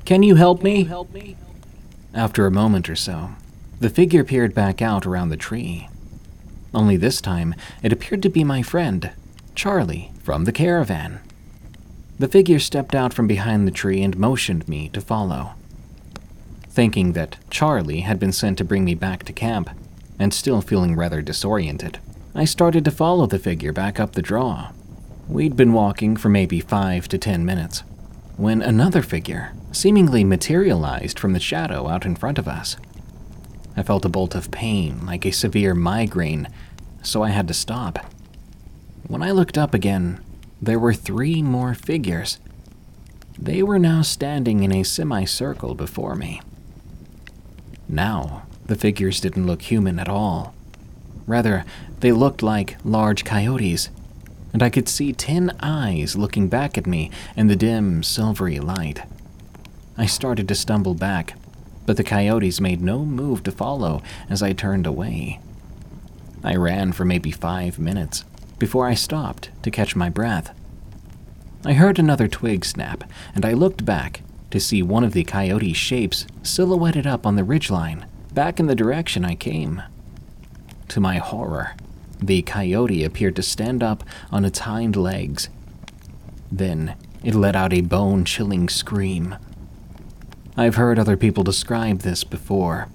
Can 0.06 0.24
you 0.24 0.36
help 0.36 0.64
me? 0.64 0.90
After 2.14 2.46
a 2.46 2.52
moment 2.52 2.90
or 2.90 2.96
so, 2.96 3.30
the 3.80 3.90
figure 3.90 4.24
peered 4.24 4.54
back 4.54 4.82
out 4.82 5.06
around 5.06 5.30
the 5.30 5.38
tree. 5.38 5.88
Only 6.74 6.98
this 6.98 7.22
time, 7.22 7.56
it 7.84 7.94
appeared 7.94 8.24
to 8.24 8.30
be 8.30 8.44
my 8.44 8.62
friend, 8.62 9.12
Charlie, 9.56 10.12
from 10.24 10.46
the 10.46 10.52
caravan. 10.52 11.20
The 12.20 12.28
figure 12.28 12.60
stepped 12.60 12.96
out 12.96 13.14
from 13.14 13.28
behind 13.28 13.68
the 13.68 13.72
tree 13.72 14.02
and 14.02 14.18
motioned 14.18 14.68
me 14.68 14.90
to 14.90 15.02
follow. 15.02 15.52
Thinking 16.70 17.14
that 17.14 17.38
Charlie 17.50 18.02
had 18.02 18.20
been 18.20 18.32
sent 18.32 18.58
to 18.58 18.64
bring 18.64 18.86
me 18.86 18.96
back 18.96 19.24
to 19.26 19.34
camp, 19.34 19.70
and 20.20 20.34
still 20.34 20.62
feeling 20.62 20.96
rather 20.96 21.22
disoriented, 21.22 22.00
I 22.34 22.46
started 22.46 22.84
to 22.86 22.92
follow 22.92 23.28
the 23.28 23.40
figure 23.40 23.74
back 23.74 24.00
up 24.00 24.14
the 24.14 24.22
draw. 24.22 24.72
We'd 25.28 25.56
been 25.56 25.74
walking 25.74 26.16
for 26.18 26.30
maybe 26.30 26.60
five 26.60 27.08
to 27.10 27.18
ten 27.18 27.46
minutes 27.46 27.84
when 28.38 28.62
another 28.62 29.02
figure 29.02 29.54
seemingly 29.72 30.24
materialized 30.24 31.20
from 31.20 31.34
the 31.34 31.40
shadow 31.40 31.88
out 31.88 32.06
in 32.06 32.16
front 32.16 32.38
of 32.38 32.48
us. 32.48 32.78
I 33.78 33.84
felt 33.84 34.06
a 34.06 34.10
bolt 34.10 34.34
of 34.34 34.50
pain, 34.50 35.06
like 35.06 35.26
a 35.26 35.32
severe 35.32 35.76
migraine, 35.76 36.50
so 37.04 37.24
I 37.24 37.30
had 37.30 37.48
to 37.48 37.54
stop. 37.54 38.00
When 39.08 39.22
I 39.22 39.32
looked 39.32 39.58
up 39.58 39.76
again, 39.76 40.20
there 40.60 40.80
were 40.80 40.96
three 40.96 41.44
more 41.44 41.76
figures. 41.76 42.40
They 43.38 43.62
were 43.62 43.78
now 43.78 44.02
standing 44.02 44.64
in 44.64 44.74
a 44.74 44.82
semicircle 44.82 45.76
before 45.76 46.16
me. 46.16 46.42
Now, 47.88 48.48
the 48.66 48.76
figures 48.76 49.22
didn't 49.22 49.46
look 49.46 49.62
human 49.62 50.00
at 50.00 50.10
all. 50.10 50.56
Rather, 51.28 51.64
they 52.00 52.12
looked 52.12 52.42
like 52.42 52.78
large 52.84 53.24
coyotes, 53.24 53.90
and 54.54 54.64
I 54.64 54.72
could 54.72 54.90
see 54.90 55.14
ten 55.14 55.56
eyes 55.60 56.16
looking 56.16 56.48
back 56.48 56.78
at 56.78 56.88
me 56.88 57.12
in 57.36 57.46
the 57.46 57.56
dim, 57.56 58.02
silvery 58.02 58.60
light. 58.60 59.04
I 59.98 60.08
started 60.08 60.48
to 60.48 60.56
stumble 60.56 60.96
back, 60.96 61.36
but 61.88 61.98
the 61.98 62.04
coyotes 62.04 62.62
made 62.62 62.82
no 62.82 63.04
move 63.04 63.42
to 63.42 63.52
follow 63.52 64.04
as 64.30 64.44
I 64.44 64.54
turned 64.54 64.86
away. 64.86 65.40
I 66.44 66.56
ran 66.56 66.92
for 66.92 67.06
maybe 67.06 67.32
five 67.32 67.80
minutes 67.80 68.24
before 68.60 68.88
I 68.88 68.94
stopped 68.94 69.50
to 69.64 69.72
catch 69.72 69.96
my 69.96 70.10
breath. 70.10 70.54
I 71.66 71.74
heard 71.74 71.98
another 71.98 72.28
twig 72.28 72.66
snap, 72.66 73.04
and 73.34 73.46
I 73.46 73.54
looked 73.54 73.86
back 73.86 74.22
to 74.52 74.60
see 74.60 74.84
one 74.84 75.04
of 75.04 75.14
the 75.14 75.24
coyote 75.24 75.74
shapes 75.74 76.28
silhouetted 76.44 77.08
up 77.08 77.26
on 77.26 77.36
the 77.36 77.42
ridgeline, 77.42 78.06
back 78.34 78.60
in 78.60 78.68
the 78.68 78.76
direction 78.76 79.26
I 79.26 79.36
came. 79.36 79.82
To 80.90 81.00
my 81.00 81.18
horror, 81.18 81.76
the 82.20 82.42
coyote 82.42 83.04
appeared 83.04 83.36
to 83.38 83.44
stand 83.44 83.82
up 83.82 84.04
on 84.32 84.44
its 84.46 84.60
hind 84.60 84.96
legs. 84.96 85.50
Then 86.52 86.96
it 87.24 87.34
let 87.34 87.56
out 87.56 87.74
a 87.74 87.82
bone 87.82 88.26
chilling 88.26 88.68
scream. 88.70 89.36
I've 90.60 90.76
heard 90.76 90.98
other 90.98 91.18
people 91.18 91.44
describe 91.44 92.00
this 92.00 92.24
before, 92.24 92.88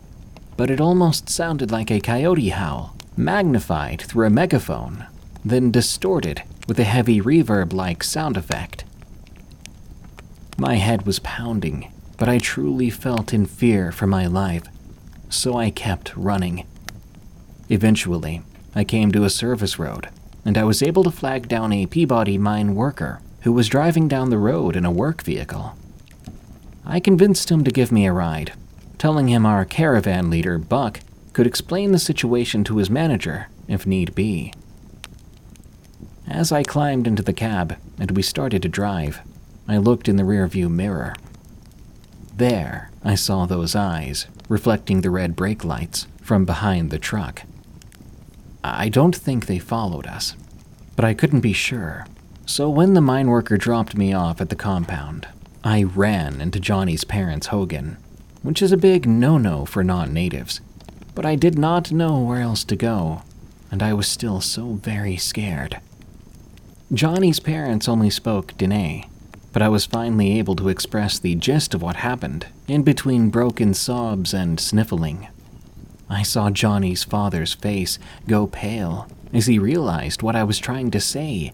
but 0.57 0.69
it 0.69 0.81
almost 0.81 1.31
sounded 1.31 1.71
like 1.71 1.93
a 1.93 2.01
coyote 2.01 2.49
howl, 2.49 2.97
magnified 3.17 4.03
through 4.03 4.27
a 4.27 4.31
megaphone, 4.31 5.07
then 5.45 5.71
distorted 5.71 6.43
with 6.67 6.81
a 6.81 6.85
heavy 6.85 7.21
reverb 7.21 7.73
like 7.73 8.03
sound 8.03 8.37
effect. 8.37 8.85
My 10.59 10.75
head 10.75 11.07
was 11.07 11.21
pounding, 11.21 11.93
but 12.19 12.29
I 12.29 12.39
truly 12.39 12.91
felt 12.91 13.33
in 13.33 13.47
fear 13.47 13.93
for 13.93 14.09
my 14.09 14.27
life, 14.27 14.65
so 15.31 15.57
I 15.57 15.71
kept 15.71 16.17
running. 16.17 16.67
Eventually, 17.69 18.43
I 18.75 18.83
came 18.83 19.13
to 19.13 19.23
a 19.23 19.31
service 19.31 19.79
road, 19.79 20.09
and 20.45 20.59
I 20.59 20.65
was 20.65 20.83
able 20.83 21.05
to 21.05 21.13
flag 21.13 21.47
down 21.47 21.73
a 21.73 21.87
Peabody 21.87 22.39
mine 22.39 22.75
worker 22.75 23.21
who 23.43 23.53
was 23.53 23.69
driving 23.69 24.09
down 24.09 24.31
the 24.31 24.39
road 24.39 24.75
in 24.75 24.85
a 24.85 24.91
work 24.91 25.23
vehicle. 25.23 25.77
I 26.85 27.01
convinced 27.01 27.51
him 27.51 27.65
to 27.65 27.71
give 27.71 27.93
me 27.93 28.07
a 28.07 28.13
ride, 28.13 28.53
telling 28.99 29.29
him 29.29 29.47
our 29.47 29.65
caravan 29.65 30.31
leader, 30.31 30.59
Buck, 30.59 31.01
could 31.33 31.47
explain 31.47 31.93
the 31.93 31.99
situation 31.99 32.65
to 32.65 32.79
his 32.79 32.91
manager 32.91 33.49
if 33.69 33.87
need 33.87 34.15
be. 34.15 34.53
As 36.27 36.53
I 36.53 36.63
climbed 36.63 37.07
into 37.07 37.23
the 37.23 37.33
cab 37.33 37.77
and 37.99 38.11
we 38.13 38.23
started 38.23 38.63
to 38.63 38.69
drive, 38.69 39.21
I 39.69 39.77
looked 39.77 40.09
in 40.09 40.17
the 40.17 40.23
rearview 40.23 40.71
mirror. 40.71 41.15
There, 42.37 42.91
I 43.05 43.15
saw 43.15 43.47
those 43.47 43.77
eyes, 43.77 44.27
reflecting 44.49 45.01
the 45.01 45.11
red 45.11 45.37
brake 45.37 45.65
lights 45.65 46.07
from 46.21 46.45
behind 46.45 46.91
the 46.91 46.99
truck. 46.99 47.43
I 48.65 48.89
don't 48.89 49.15
think 49.15 49.47
they 49.47 49.59
followed 49.59 50.07
us, 50.07 50.37
but 50.97 51.05
I 51.05 51.15
couldn't 51.15 51.41
be 51.41 51.53
sure. 51.53 52.07
So 52.47 52.69
when 52.69 52.95
the 52.95 53.01
mine 53.01 53.29
worker 53.29 53.57
dropped 53.57 53.97
me 53.97 54.13
off 54.13 54.41
at 54.41 54.49
the 54.49 54.57
compound, 54.57 55.29
I 55.65 55.85
ran 55.85 56.41
into 56.41 56.59
Johnny's 56.59 57.05
parents' 57.05 57.49
Hogan, 57.49 57.97
which 58.43 58.63
is 58.63 58.73
a 58.73 58.77
big 58.77 59.07
no 59.07 59.39
no 59.39 59.65
for 59.65 59.85
non 59.85 60.13
natives. 60.13 60.61
But 61.15 61.25
I 61.25 61.37
did 61.37 61.57
not 61.57 61.93
know 61.93 62.19
where 62.19 62.41
else 62.41 62.65
to 62.65 62.75
go, 62.75 63.23
and 63.71 63.81
I 63.81 63.93
was 63.93 64.09
still 64.09 64.41
so 64.41 64.73
very 64.73 65.17
scared. 65.17 65.79
Johnny's 66.93 67.39
parents 67.39 67.89
only 67.89 68.11
spoke 68.11 68.55
Diné, 68.55 69.09
but 69.53 69.63
I 69.63 69.69
was 69.69 69.87
finally 69.87 70.37
able 70.37 70.57
to 70.57 70.69
express 70.69 71.21
the 71.21 71.37
gist 71.37 71.75
of 71.75 71.83
what 71.83 71.97
happened, 71.97 72.47
in 72.67 72.83
between 72.83 73.31
broken 73.31 73.73
sobs 73.73 74.35
and 74.35 74.59
sniffling. 74.59 75.29
I 76.11 76.25
saw 76.25 76.51
Johnny's 76.51 77.05
father's 77.05 77.55
face 77.55 78.01
go 78.27 78.49
pale 78.49 79.07
as 79.33 79.47
he 79.47 79.61
realized 79.61 80.23
what 80.23 80.35
I 80.35 80.43
was 80.43 80.59
trying 80.59 80.91
to 80.91 81.01
say. 81.01 81.53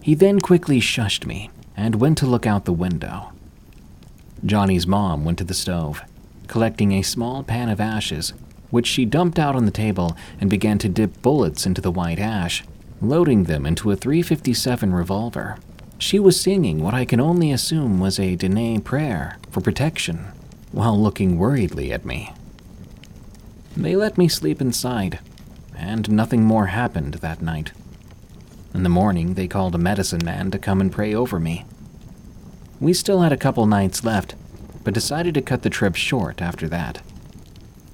He 0.00 0.14
then 0.14 0.40
quickly 0.40 0.78
shushed 0.78 1.26
me 1.26 1.50
and 1.76 1.96
went 1.96 2.18
to 2.18 2.26
look 2.26 2.46
out 2.46 2.64
the 2.64 2.72
window. 2.72 3.32
Johnny's 4.44 4.86
mom 4.86 5.24
went 5.24 5.38
to 5.38 5.44
the 5.44 5.54
stove, 5.54 6.02
collecting 6.46 6.92
a 6.92 7.02
small 7.02 7.42
pan 7.42 7.68
of 7.68 7.80
ashes, 7.80 8.32
which 8.70 8.86
she 8.86 9.04
dumped 9.04 9.38
out 9.38 9.56
on 9.56 9.64
the 9.64 9.70
table 9.70 10.16
and 10.40 10.50
began 10.50 10.78
to 10.78 10.88
dip 10.88 11.22
bullets 11.22 11.66
into 11.66 11.80
the 11.80 11.90
white 11.90 12.18
ash, 12.18 12.64
loading 13.00 13.44
them 13.44 13.64
into 13.66 13.90
a 13.90 13.96
357 13.96 14.92
revolver. 14.92 15.58
She 15.98 16.18
was 16.18 16.40
singing 16.40 16.82
what 16.82 16.94
I 16.94 17.04
can 17.04 17.20
only 17.20 17.52
assume 17.52 18.00
was 18.00 18.18
a 18.18 18.36
Diné 18.36 18.82
prayer 18.82 19.38
for 19.50 19.60
protection 19.60 20.26
while 20.72 21.00
looking 21.00 21.38
worriedly 21.38 21.92
at 21.92 22.04
me. 22.04 22.32
They 23.76 23.96
let 23.96 24.18
me 24.18 24.28
sleep 24.28 24.60
inside, 24.60 25.20
and 25.76 26.10
nothing 26.10 26.44
more 26.44 26.66
happened 26.66 27.14
that 27.14 27.42
night. 27.42 27.72
In 28.74 28.82
the 28.82 28.88
morning, 28.88 29.34
they 29.34 29.46
called 29.46 29.74
a 29.76 29.78
medicine 29.78 30.24
man 30.24 30.50
to 30.50 30.58
come 30.58 30.80
and 30.80 30.90
pray 30.90 31.14
over 31.14 31.38
me. 31.38 31.64
We 32.80 32.92
still 32.92 33.22
had 33.22 33.32
a 33.32 33.36
couple 33.36 33.64
nights 33.66 34.04
left, 34.04 34.34
but 34.82 34.92
decided 34.92 35.34
to 35.34 35.42
cut 35.42 35.62
the 35.62 35.70
trip 35.70 35.94
short 35.94 36.42
after 36.42 36.68
that. 36.68 37.00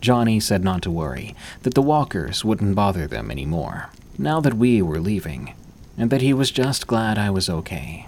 Johnny 0.01 0.41
said 0.41 0.65
not 0.65 0.81
to 0.83 0.91
worry, 0.91 1.35
that 1.63 1.75
the 1.75 1.83
walkers 1.83 2.45
wouldn't 2.45 2.75
bother 2.75 3.07
them 3.07 3.31
anymore, 3.31 3.91
now 4.17 4.41
that 4.41 4.55
we 4.55 4.81
were 4.81 5.01
leaving, 5.01 5.55
and 5.99 6.09
that 6.09 6.23
he 6.23 6.33
was 6.33 6.51
just 6.51 6.87
glad 6.87 7.19
I 7.19 7.29
was 7.29 7.51
okay. 7.51 8.07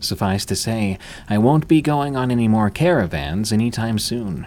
Suffice 0.00 0.46
to 0.46 0.56
say, 0.56 0.98
I 1.28 1.36
won't 1.36 1.68
be 1.68 1.82
going 1.82 2.16
on 2.16 2.30
any 2.30 2.48
more 2.48 2.70
caravans 2.70 3.52
anytime 3.52 3.98
soon. 3.98 4.46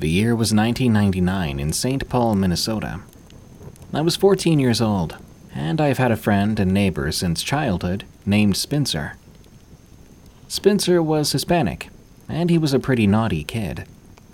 The 0.00 0.08
year 0.08 0.34
was 0.34 0.54
1999 0.54 1.60
in 1.60 1.74
St. 1.74 2.08
Paul, 2.08 2.34
Minnesota. 2.34 3.00
I 3.92 4.00
was 4.00 4.16
14 4.16 4.58
years 4.58 4.80
old, 4.80 5.18
and 5.54 5.78
I've 5.78 5.98
had 5.98 6.10
a 6.10 6.16
friend 6.16 6.58
and 6.58 6.72
neighbor 6.72 7.12
since 7.12 7.42
childhood 7.42 8.04
named 8.24 8.56
Spencer. 8.56 9.18
Spencer 10.48 11.02
was 11.02 11.32
Hispanic, 11.32 11.90
and 12.30 12.48
he 12.48 12.56
was 12.56 12.72
a 12.72 12.80
pretty 12.80 13.06
naughty 13.06 13.44
kid, 13.44 13.84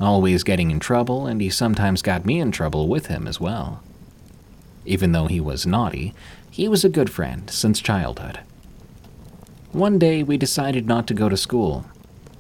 always 0.01 0.45
getting 0.45 0.71
in 0.71 0.79
trouble, 0.79 1.27
and 1.27 1.41
he 1.41 1.51
sometimes 1.51 2.01
got 2.01 2.25
me 2.25 2.39
in 2.39 2.53
trouble 2.53 2.87
with 2.87 3.07
him 3.07 3.27
as 3.27 3.41
well. 3.41 3.83
Even 4.85 5.11
though 5.11 5.27
he 5.27 5.41
was 5.41 5.67
naughty, 5.67 6.15
he 6.49 6.69
was 6.69 6.85
a 6.85 6.89
good 6.89 7.11
friend 7.11 7.51
since 7.51 7.81
childhood. 7.81 8.39
One 9.73 9.99
day 9.99 10.23
we 10.23 10.37
decided 10.37 10.87
not 10.87 11.09
to 11.09 11.15
go 11.15 11.29
to 11.29 11.37
school. 11.37 11.87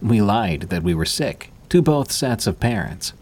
We 0.00 0.22
lied 0.22 0.68
that 0.70 0.84
we 0.84 0.94
were 0.94 1.04
sick 1.04 1.50
to 1.68 1.82
both 1.82 2.12
sets 2.12 2.46
of 2.46 2.60
parents. 2.60 3.12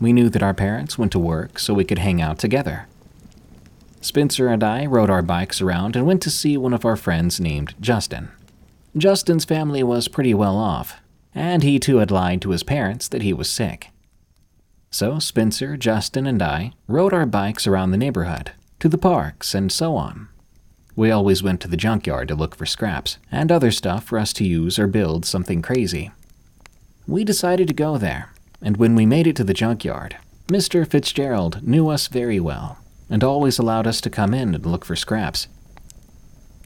We 0.00 0.12
knew 0.12 0.28
that 0.30 0.42
our 0.42 0.54
parents 0.54 0.98
went 0.98 1.12
to 1.12 1.18
work 1.18 1.58
so 1.58 1.74
we 1.74 1.84
could 1.84 1.98
hang 1.98 2.20
out 2.20 2.38
together. 2.38 2.86
Spencer 4.00 4.48
and 4.48 4.64
I 4.64 4.84
rode 4.86 5.10
our 5.10 5.22
bikes 5.22 5.60
around 5.60 5.94
and 5.94 6.04
went 6.06 6.22
to 6.22 6.30
see 6.30 6.56
one 6.56 6.74
of 6.74 6.84
our 6.84 6.96
friends 6.96 7.38
named 7.38 7.74
Justin. 7.80 8.30
Justin's 8.96 9.44
family 9.44 9.82
was 9.82 10.08
pretty 10.08 10.34
well 10.34 10.56
off, 10.56 11.00
and 11.34 11.62
he 11.62 11.78
too 11.78 11.98
had 11.98 12.10
lied 12.10 12.42
to 12.42 12.50
his 12.50 12.62
parents 12.64 13.08
that 13.08 13.22
he 13.22 13.32
was 13.32 13.48
sick. 13.48 13.90
So 14.90 15.18
Spencer, 15.18 15.76
Justin, 15.76 16.26
and 16.26 16.42
I 16.42 16.72
rode 16.88 17.14
our 17.14 17.26
bikes 17.26 17.66
around 17.66 17.92
the 17.92 17.96
neighborhood, 17.96 18.52
to 18.80 18.88
the 18.88 18.98
parks, 18.98 19.54
and 19.54 19.72
so 19.72 19.96
on. 19.96 20.28
We 20.94 21.10
always 21.10 21.42
went 21.42 21.60
to 21.62 21.68
the 21.68 21.76
junkyard 21.76 22.28
to 22.28 22.34
look 22.34 22.54
for 22.54 22.66
scraps 22.66 23.18
and 23.30 23.50
other 23.50 23.70
stuff 23.70 24.04
for 24.04 24.18
us 24.18 24.32
to 24.34 24.44
use 24.44 24.78
or 24.78 24.86
build 24.86 25.24
something 25.24 25.62
crazy. 25.62 26.10
We 27.06 27.24
decided 27.24 27.66
to 27.68 27.74
go 27.74 27.98
there, 27.98 28.32
and 28.60 28.76
when 28.76 28.94
we 28.94 29.06
made 29.06 29.26
it 29.26 29.34
to 29.36 29.44
the 29.44 29.54
junkyard, 29.54 30.16
Mr. 30.46 30.86
Fitzgerald 30.86 31.66
knew 31.66 31.88
us 31.88 32.06
very 32.06 32.38
well 32.38 32.78
and 33.10 33.24
always 33.24 33.58
allowed 33.58 33.86
us 33.86 34.00
to 34.00 34.10
come 34.10 34.32
in 34.32 34.54
and 34.54 34.64
look 34.64 34.84
for 34.84 34.96
scraps. 34.96 35.48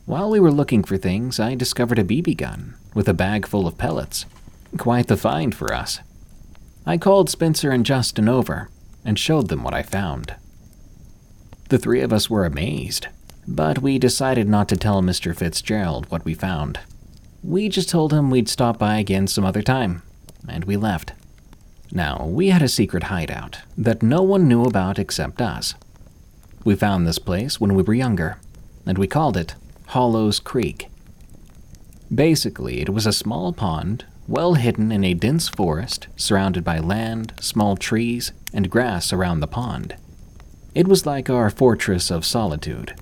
While 0.04 0.30
we 0.30 0.38
were 0.38 0.52
looking 0.52 0.84
for 0.84 0.96
things, 0.96 1.40
I 1.40 1.54
discovered 1.54 1.98
a 1.98 2.04
BB 2.04 2.36
gun 2.36 2.74
with 2.94 3.08
a 3.08 3.14
bag 3.14 3.46
full 3.46 3.66
of 3.66 3.78
pellets. 3.78 4.26
Quite 4.78 5.08
the 5.08 5.16
find 5.16 5.54
for 5.54 5.74
us. 5.74 6.00
I 6.84 6.98
called 6.98 7.30
Spencer 7.30 7.70
and 7.70 7.84
Justin 7.84 8.28
over 8.28 8.68
and 9.04 9.18
showed 9.18 9.48
them 9.48 9.64
what 9.64 9.74
I 9.74 9.82
found. 9.82 10.36
The 11.70 11.78
three 11.78 12.02
of 12.02 12.12
us 12.12 12.30
were 12.30 12.44
amazed, 12.44 13.08
but 13.48 13.80
we 13.80 13.98
decided 13.98 14.48
not 14.48 14.68
to 14.68 14.76
tell 14.76 15.02
Mr. 15.02 15.34
Fitzgerald 15.34 16.08
what 16.10 16.24
we 16.24 16.34
found. 16.34 16.78
We 17.42 17.68
just 17.68 17.88
told 17.88 18.12
him 18.12 18.30
we'd 18.30 18.48
stop 18.48 18.78
by 18.78 18.98
again 18.98 19.26
some 19.26 19.44
other 19.44 19.62
time 19.62 20.02
and 20.48 20.64
we 20.64 20.76
left. 20.76 21.12
Now, 21.92 22.26
we 22.26 22.48
had 22.48 22.62
a 22.62 22.68
secret 22.68 23.04
hideout 23.04 23.60
that 23.76 24.02
no 24.02 24.22
one 24.22 24.48
knew 24.48 24.64
about 24.64 24.98
except 24.98 25.40
us. 25.40 25.74
We 26.64 26.74
found 26.74 27.06
this 27.06 27.18
place 27.18 27.60
when 27.60 27.74
we 27.74 27.82
were 27.82 27.94
younger, 27.94 28.38
and 28.84 28.98
we 28.98 29.06
called 29.06 29.36
it 29.36 29.54
Hollows 29.88 30.40
Creek. 30.40 30.88
Basically, 32.12 32.80
it 32.80 32.88
was 32.88 33.06
a 33.06 33.12
small 33.12 33.52
pond, 33.52 34.04
well 34.28 34.54
hidden 34.54 34.90
in 34.90 35.04
a 35.04 35.14
dense 35.14 35.48
forest, 35.48 36.08
surrounded 36.16 36.64
by 36.64 36.78
land, 36.78 37.32
small 37.40 37.76
trees, 37.76 38.32
and 38.52 38.70
grass 38.70 39.12
around 39.12 39.40
the 39.40 39.46
pond. 39.46 39.96
It 40.74 40.88
was 40.88 41.06
like 41.06 41.30
our 41.30 41.50
fortress 41.50 42.10
of 42.10 42.24
solitude. 42.24 42.94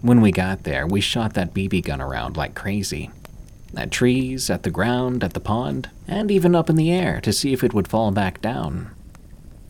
When 0.00 0.20
we 0.20 0.32
got 0.32 0.64
there, 0.64 0.86
we 0.86 1.00
shot 1.00 1.34
that 1.34 1.54
BB 1.54 1.84
gun 1.84 2.00
around 2.00 2.36
like 2.36 2.54
crazy, 2.54 3.10
at 3.76 3.90
trees, 3.90 4.50
at 4.50 4.62
the 4.62 4.70
ground, 4.70 5.22
at 5.22 5.34
the 5.34 5.40
pond, 5.40 5.90
and 6.08 6.30
even 6.30 6.54
up 6.54 6.70
in 6.70 6.76
the 6.76 6.90
air 6.90 7.20
to 7.20 7.32
see 7.32 7.52
if 7.52 7.62
it 7.62 7.74
would 7.74 7.88
fall 7.88 8.10
back 8.10 8.40
down. 8.40 8.90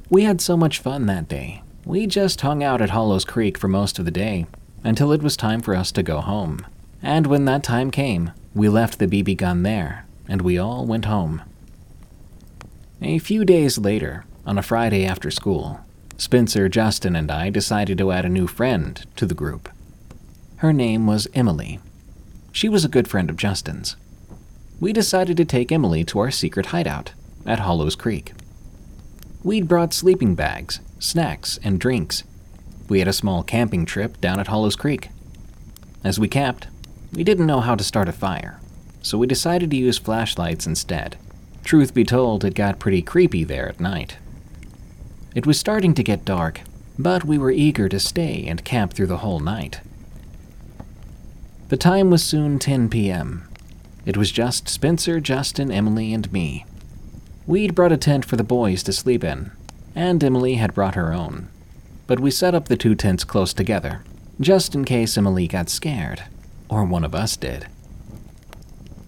We 0.09 0.23
had 0.25 0.40
so 0.40 0.57
much 0.57 0.79
fun 0.79 1.07
that 1.07 1.29
day. 1.29 1.62
We 1.85 2.07
just 2.07 2.40
hung 2.40 2.62
out 2.62 2.81
at 2.81 2.90
Hollows 2.90 3.25
Creek 3.25 3.59
for 3.59 3.69
most 3.69 3.99
of 3.99 4.05
the 4.05 4.11
day 4.11 4.47
until 4.85 5.12
it 5.12 5.23
was 5.23 5.37
time 5.37 5.61
for 5.61 5.75
us 5.75 5.90
to 5.92 6.03
go 6.03 6.21
home. 6.21 6.66
And 7.03 7.27
when 7.27 7.45
that 7.45 7.62
time 7.62 7.90
came, 7.90 8.33
we 8.55 8.69
left 8.69 8.99
the 8.99 9.07
BB 9.07 9.37
gun 9.37 9.62
there 9.62 10.07
and 10.29 10.42
we 10.42 10.59
all 10.59 10.87
went 10.87 11.05
home. 11.05 11.42
A 13.03 13.19
few 13.19 13.45
days 13.45 13.79
later, 13.79 14.25
on 14.47 14.59
a 14.59 14.62
Friday 14.62 15.05
after 15.05 15.31
school, 15.31 15.81
Spencer, 16.16 16.69
Justin, 16.69 17.14
and 17.14 17.31
I 17.31 17.51
decided 17.51 17.99
to 17.99 18.11
add 18.11 18.25
a 18.25 18.31
new 18.31 18.47
friend 18.47 19.05
to 19.16 19.27
the 19.27 19.35
group. 19.35 19.69
Her 20.57 20.73
name 20.73 21.07
was 21.07 21.29
Emily, 21.35 21.79
she 22.57 22.71
was 22.71 22.87
a 22.87 22.88
good 22.88 23.07
friend 23.07 23.29
of 23.29 23.37
Justin's. 23.37 23.97
We 24.81 24.95
decided 24.95 25.37
to 25.37 25.45
take 25.45 25.71
Emily 25.71 26.05
to 26.05 26.19
our 26.21 26.31
secret 26.31 26.66
hideout 26.66 27.12
at 27.45 27.59
Hollows 27.59 27.95
Creek. 27.95 28.33
We'd 29.45 29.69
brought 29.69 29.92
sleeping 29.92 30.35
bags, 30.35 30.81
snacks, 30.99 31.59
and 31.62 31.79
drinks. 31.79 32.25
We 32.88 33.01
had 33.01 33.09
a 33.09 33.12
small 33.12 33.42
camping 33.42 33.85
trip 33.85 34.23
down 34.23 34.40
at 34.40 34.47
Hollows 34.47 34.75
Creek. 34.75 35.11
As 36.03 36.19
we 36.19 36.29
camped, 36.29 36.69
we 37.12 37.25
didn't 37.25 37.45
know 37.45 37.61
how 37.61 37.75
to 37.75 37.85
start 37.85 38.09
a 38.09 38.12
fire, 38.12 38.59
so 39.03 39.19
we 39.19 39.27
decided 39.27 39.71
to 39.73 39.77
use 39.77 39.99
flashlights 39.99 40.66
instead. 40.66 41.19
Truth 41.62 41.92
be 41.92 42.05
told, 42.05 42.42
it 42.42 42.55
got 42.55 42.79
pretty 42.79 43.03
creepy 43.03 43.45
there 43.45 43.69
at 43.69 43.81
night. 43.81 44.16
It 45.35 45.47
was 45.47 45.61
starting 45.61 45.92
to 45.92 46.03
get 46.03 46.25
dark, 46.25 46.62
but 46.99 47.23
we 47.23 47.37
were 47.37 47.51
eager 47.51 47.90
to 47.90 48.01
stay 48.01 48.47
and 48.47 48.64
camp 48.64 48.95
through 48.95 49.09
the 49.09 49.19
whole 49.19 49.40
night. 49.40 49.83
The 51.68 51.76
time 51.76 52.11
was 52.11 52.22
soon 52.22 52.61
10 52.61 52.88
p.m. 52.90 53.48
It 54.05 54.16
was 54.16 54.31
just 54.31 54.68
Spencer, 54.68 55.18
Justin, 55.18 55.72
Emily, 55.72 56.14
and 56.14 56.33
me. 56.33 56.64
We'd 57.44 57.74
brought 57.74 57.90
a 57.90 57.96
tent 57.96 58.24
for 58.24 58.37
the 58.37 58.44
boys 58.44 58.85
to 58.85 58.92
sleep 58.92 59.24
in, 59.24 59.50
and 59.92 60.22
Emily 60.22 60.55
had 60.55 60.74
brought 60.74 60.94
her 60.94 61.12
own. 61.12 61.48
But 62.07 62.20
we 62.20 62.31
set 62.31 62.55
up 62.55 62.68
the 62.68 62.76
two 62.76 62.94
tents 62.94 63.24
close 63.24 63.52
together, 63.52 64.05
just 64.40 64.76
in 64.76 64.85
case 64.85 65.18
Emily 65.18 65.48
got 65.48 65.68
scared, 65.68 66.22
or 66.68 66.85
one 66.85 67.02
of 67.02 67.16
us 67.16 67.37
did. 67.37 67.66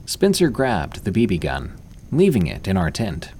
Spencer 0.04 0.48
grabbed 0.48 1.04
the 1.04 1.12
BB 1.12 1.38
gun, 1.38 1.78
leaving 2.10 2.48
it 2.48 2.66
in 2.66 2.76
our 2.76 2.90
tent. 2.90 3.30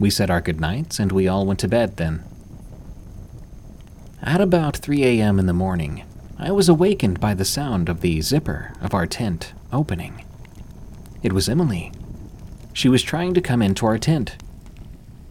We 0.00 0.10
said 0.10 0.30
our 0.30 0.40
goodnights 0.40 0.98
and 0.98 1.12
we 1.12 1.28
all 1.28 1.46
went 1.46 1.60
to 1.60 1.68
bed 1.68 1.96
then. 1.96 2.24
At 4.20 4.40
about 4.40 4.76
3 4.76 5.04
a.m. 5.04 5.38
in 5.38 5.46
the 5.46 5.52
morning, 5.52 6.02
I 6.38 6.52
was 6.52 6.68
awakened 6.68 7.18
by 7.18 7.32
the 7.32 7.46
sound 7.46 7.88
of 7.88 8.02
the 8.02 8.20
zipper 8.20 8.74
of 8.82 8.92
our 8.92 9.06
tent 9.06 9.54
opening. 9.72 10.24
It 11.22 11.32
was 11.32 11.48
Emily. 11.48 11.92
She 12.74 12.90
was 12.90 13.02
trying 13.02 13.32
to 13.34 13.40
come 13.40 13.62
into 13.62 13.86
our 13.86 13.96
tent. 13.96 14.36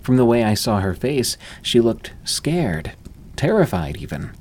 From 0.02 0.18
the 0.18 0.26
way 0.26 0.44
I 0.44 0.56
saw 0.56 0.80
her 0.80 0.96
face, 0.96 1.38
she 1.62 1.80
looked 1.80 2.13
scared, 2.24 2.94
terrified 3.36 3.98
even. 3.98 4.32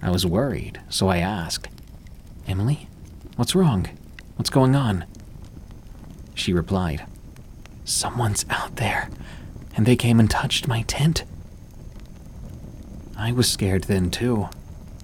I 0.00 0.10
was 0.10 0.24
worried, 0.24 0.80
so 0.88 1.08
I 1.08 1.18
asked, 1.18 1.68
Emily, 2.46 2.88
what's 3.34 3.56
wrong? 3.56 3.88
What's 4.36 4.50
going 4.50 4.76
on? 4.76 5.04
She 6.34 6.52
replied, 6.52 7.04
Someone's 7.84 8.46
out 8.50 8.76
there, 8.76 9.10
and 9.76 9.84
they 9.84 9.96
came 9.96 10.20
and 10.20 10.30
touched 10.30 10.68
my 10.68 10.82
tent. 10.82 11.24
I 13.16 13.32
was 13.32 13.50
scared 13.50 13.84
then 13.84 14.10
too, 14.10 14.48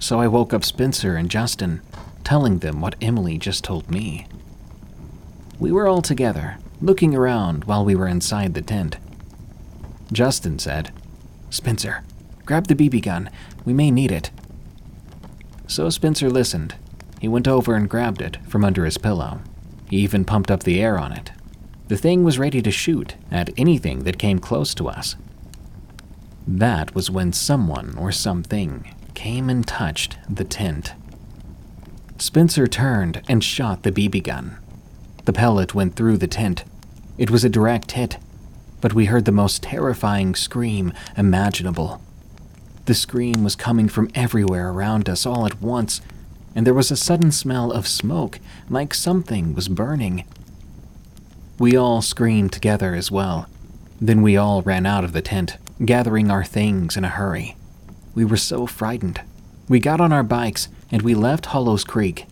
so 0.03 0.19
I 0.19 0.27
woke 0.27 0.53
up 0.53 0.65
Spencer 0.65 1.15
and 1.15 1.31
Justin, 1.31 1.81
telling 2.25 2.59
them 2.59 2.81
what 2.81 2.97
Emily 3.01 3.39
just 3.39 3.63
told 3.63 3.89
me. 3.89 4.27
We 5.61 5.71
were 5.71 5.87
all 5.87 6.03
together, 6.03 6.59
looking 6.81 7.15
around 7.15 7.67
while 7.67 7.85
we 7.85 7.95
were 7.95 8.09
inside 8.09 8.55
the 8.55 8.63
tent. 8.63 8.97
Justin 10.11 10.59
said, 10.59 10.91
Spencer, 11.51 12.03
grab 12.45 12.67
the 12.67 12.75
BB 12.75 13.03
gun. 13.03 13.31
We 13.65 13.73
may 13.73 13.93
need 13.93 14.11
it. 14.11 14.33
So 15.69 15.89
Spencer 15.89 16.29
listened. 16.29 16.75
He 17.21 17.29
went 17.29 17.47
over 17.47 17.77
and 17.77 17.89
grabbed 17.89 18.21
it 18.21 18.39
from 18.49 18.65
under 18.65 18.85
his 18.85 18.99
pillow. 18.99 19.41
He 19.89 19.99
even 19.99 20.25
pumped 20.25 20.51
up 20.51 20.65
the 20.65 20.83
air 20.83 20.99
on 20.99 21.13
it. 21.13 21.31
The 21.87 21.97
thing 21.97 22.25
was 22.25 22.41
ready 22.41 22.61
to 22.61 22.73
shoot 22.73 23.15
at 23.31 23.51
anything 23.57 24.01
that 24.03 24.19
came 24.19 24.41
close 24.41 24.75
to 24.75 24.89
us. 24.89 25.15
That 26.45 26.93
was 26.93 27.09
when 27.09 27.33
someone 27.33 27.97
or 27.97 28.11
something 28.11 28.93
came 29.15 29.49
and 29.49 29.67
touched 29.67 30.19
the 30.29 30.45
tent. 30.45 30.95
Spencer 32.19 32.67
turned 32.67 33.23
and 33.29 33.43
shot 33.43 33.83
the 33.83 33.93
BB 33.93 34.23
gun. 34.23 34.57
The 35.25 35.33
pellet 35.33 35.75
went 35.75 35.97
through 35.97 36.19
the 36.19 36.27
tent. 36.27 36.65
It 37.19 37.31
was 37.31 37.45
a 37.45 37.49
direct 37.49 37.93
hit, 37.93 38.19
but 38.81 38.95
we 38.95 39.07
heard 39.07 39.25
the 39.25 39.33
most 39.33 39.63
terrifying 39.63 40.35
scream 40.35 40.93
imaginable. 41.17 42.01
The 42.87 42.95
scream 42.95 43.45
was 43.45 43.55
coming 43.55 43.89
from 43.89 44.11
everywhere 44.15 44.71
around 44.71 45.09
us 45.09 45.25
all 45.25 45.47
at 45.47 45.63
once, 45.63 46.01
and 46.55 46.67
there 46.67 46.75
was 46.75 46.91
a 46.91 46.97
sudden 46.97 47.31
smell 47.31 47.71
of 47.71 47.87
smoke, 47.87 48.41
like 48.69 48.93
something 48.93 49.55
was 49.55 49.69
burning. 49.69 50.25
We 51.59 51.77
all 51.77 52.03
screamed 52.03 52.53
together 52.53 52.95
as 52.95 53.11
well. 53.11 53.47
Then 54.01 54.23
we 54.23 54.37
all 54.37 54.63
ran 54.63 54.85
out 54.85 55.05
of 55.05 55.13
the 55.13 55.23
tent, 55.23 55.59
gathering 55.85 56.31
our 56.31 56.45
things 56.45 56.97
in 56.97 57.05
a 57.05 57.09
hurry. 57.09 57.57
We 58.15 58.25
were 58.25 58.37
so 58.37 58.67
frightened. 58.67 59.21
We 59.69 59.81
got 59.81 60.01
on 60.01 60.13
our 60.13 60.23
bikes 60.23 60.69
and 60.91 61.03
we 61.03 61.15
left 61.15 61.47
Hollows 61.47 61.85
Creek. 61.85 62.27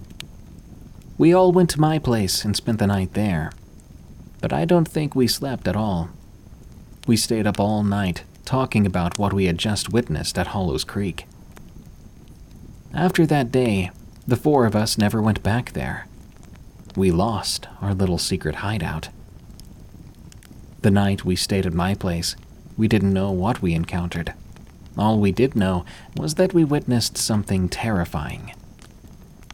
We 1.16 1.32
all 1.32 1.52
went 1.52 1.70
to 1.70 1.80
my 1.80 1.98
place 1.98 2.44
and 2.44 2.56
spent 2.56 2.78
the 2.78 2.86
night 2.86 3.14
there. 3.14 3.52
But 4.40 4.52
I 4.52 4.64
don't 4.64 4.88
think 4.88 5.14
we 5.14 5.26
slept 5.26 5.68
at 5.68 5.76
all. 5.76 6.10
We 7.06 7.16
stayed 7.16 7.46
up 7.46 7.58
all 7.58 7.82
night 7.82 8.24
talking 8.44 8.84
about 8.84 9.18
what 9.18 9.32
we 9.32 9.44
had 9.44 9.58
just 9.58 9.92
witnessed 9.92 10.38
at 10.38 10.48
Hollows 10.48 10.84
Creek. 10.84 11.26
After 12.92 13.24
that 13.26 13.52
day, 13.52 13.90
the 14.26 14.36
four 14.36 14.66
of 14.66 14.74
us 14.74 14.98
never 14.98 15.22
went 15.22 15.42
back 15.42 15.72
there. 15.72 16.06
We 16.96 17.10
lost 17.10 17.68
our 17.80 17.94
little 17.94 18.18
secret 18.18 18.56
hideout. 18.56 19.08
The 20.82 20.90
night 20.90 21.24
we 21.24 21.36
stayed 21.36 21.66
at 21.66 21.72
my 21.72 21.94
place, 21.94 22.34
we 22.76 22.88
didn't 22.88 23.12
know 23.12 23.30
what 23.30 23.62
we 23.62 23.74
encountered. 23.74 24.34
All 24.98 25.18
we 25.18 25.32
did 25.32 25.54
know 25.54 25.84
was 26.16 26.34
that 26.34 26.52
we 26.52 26.64
witnessed 26.64 27.16
something 27.16 27.68
terrifying. 27.68 28.54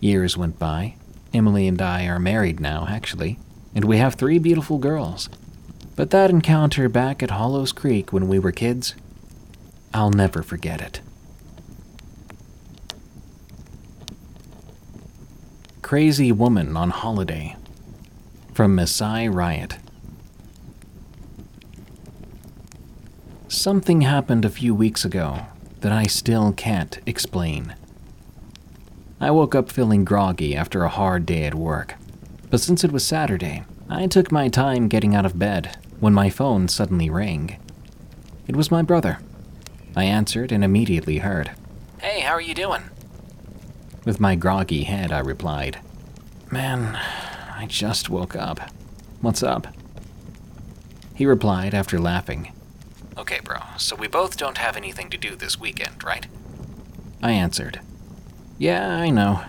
Years 0.00 0.36
went 0.36 0.58
by. 0.58 0.94
Emily 1.32 1.66
and 1.66 1.80
I 1.82 2.06
are 2.06 2.18
married 2.18 2.60
now, 2.60 2.86
actually, 2.88 3.38
and 3.74 3.84
we 3.84 3.98
have 3.98 4.14
three 4.14 4.38
beautiful 4.38 4.78
girls. 4.78 5.28
But 5.94 6.10
that 6.10 6.30
encounter 6.30 6.88
back 6.88 7.22
at 7.22 7.30
Hollows 7.30 7.72
Creek 7.72 8.12
when 8.12 8.28
we 8.28 8.38
were 8.38 8.52
kids, 8.52 8.94
I'll 9.92 10.10
never 10.10 10.42
forget 10.42 10.80
it. 10.80 11.00
Crazy 15.82 16.32
Woman 16.32 16.76
on 16.76 16.90
Holiday 16.90 17.56
from 18.52 18.74
Masai 18.74 19.28
Riot. 19.28 19.76
Something 23.48 24.00
happened 24.00 24.44
a 24.44 24.50
few 24.50 24.74
weeks 24.74 25.04
ago 25.04 25.46
that 25.80 25.92
I 25.92 26.06
still 26.06 26.52
can't 26.52 26.98
explain. 27.06 27.76
I 29.20 29.30
woke 29.30 29.54
up 29.54 29.70
feeling 29.70 30.04
groggy 30.04 30.56
after 30.56 30.82
a 30.82 30.88
hard 30.88 31.26
day 31.26 31.44
at 31.44 31.54
work, 31.54 31.94
but 32.50 32.60
since 32.60 32.82
it 32.82 32.90
was 32.90 33.04
Saturday, 33.06 33.62
I 33.88 34.08
took 34.08 34.32
my 34.32 34.48
time 34.48 34.88
getting 34.88 35.14
out 35.14 35.24
of 35.24 35.38
bed 35.38 35.78
when 36.00 36.12
my 36.12 36.28
phone 36.28 36.66
suddenly 36.66 37.08
rang. 37.08 37.56
It 38.48 38.56
was 38.56 38.72
my 38.72 38.82
brother. 38.82 39.20
I 39.94 40.04
answered 40.04 40.50
and 40.50 40.64
immediately 40.64 41.18
heard, 41.18 41.52
Hey, 41.98 42.20
how 42.20 42.32
are 42.32 42.40
you 42.40 42.54
doing? 42.54 42.82
With 44.04 44.18
my 44.18 44.34
groggy 44.34 44.82
head, 44.82 45.12
I 45.12 45.20
replied, 45.20 45.78
Man, 46.50 46.96
I 46.96 47.66
just 47.68 48.10
woke 48.10 48.34
up. 48.34 48.58
What's 49.20 49.44
up? 49.44 49.68
He 51.14 51.24
replied 51.24 51.74
after 51.74 52.00
laughing, 52.00 52.52
Okay, 53.18 53.40
bro, 53.42 53.58
so 53.78 53.96
we 53.96 54.08
both 54.08 54.36
don't 54.36 54.58
have 54.58 54.76
anything 54.76 55.08
to 55.10 55.16
do 55.16 55.36
this 55.36 55.58
weekend, 55.58 56.04
right? 56.04 56.26
I 57.22 57.32
answered, 57.32 57.80
Yeah, 58.58 58.88
I 58.88 59.10
know. 59.10 59.42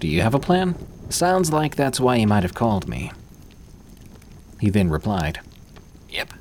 Do 0.00 0.08
you 0.08 0.22
have 0.22 0.34
a 0.34 0.40
plan? 0.40 0.74
Sounds 1.08 1.52
like 1.52 1.76
that's 1.76 2.00
why 2.00 2.16
you 2.16 2.26
might 2.26 2.42
have 2.42 2.54
called 2.54 2.88
me. 2.88 3.12
He 4.60 4.70
then 4.70 4.90
replied, 4.90 5.40
Yep, 6.08 6.32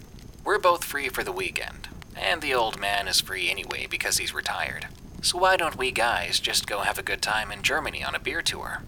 we're 0.43 0.59
both 0.59 0.83
free 0.83 1.07
for 1.09 1.23
the 1.23 1.31
weekend, 1.31 1.87
and 2.15 2.41
the 2.41 2.55
old 2.55 2.79
man 2.79 3.07
is 3.07 3.21
free 3.21 3.49
anyway 3.49 3.87
because 3.89 4.17
he's 4.17 4.33
retired. 4.33 4.87
So 5.21 5.37
why 5.37 5.57
don't 5.57 5.77
we 5.77 5.91
guys 5.91 6.39
just 6.39 6.67
go 6.67 6.79
have 6.79 6.97
a 6.97 7.03
good 7.03 7.21
time 7.21 7.51
in 7.51 7.61
Germany 7.61 8.03
on 8.03 8.15
a 8.15 8.19
beer 8.19 8.41
tour? 8.41 8.81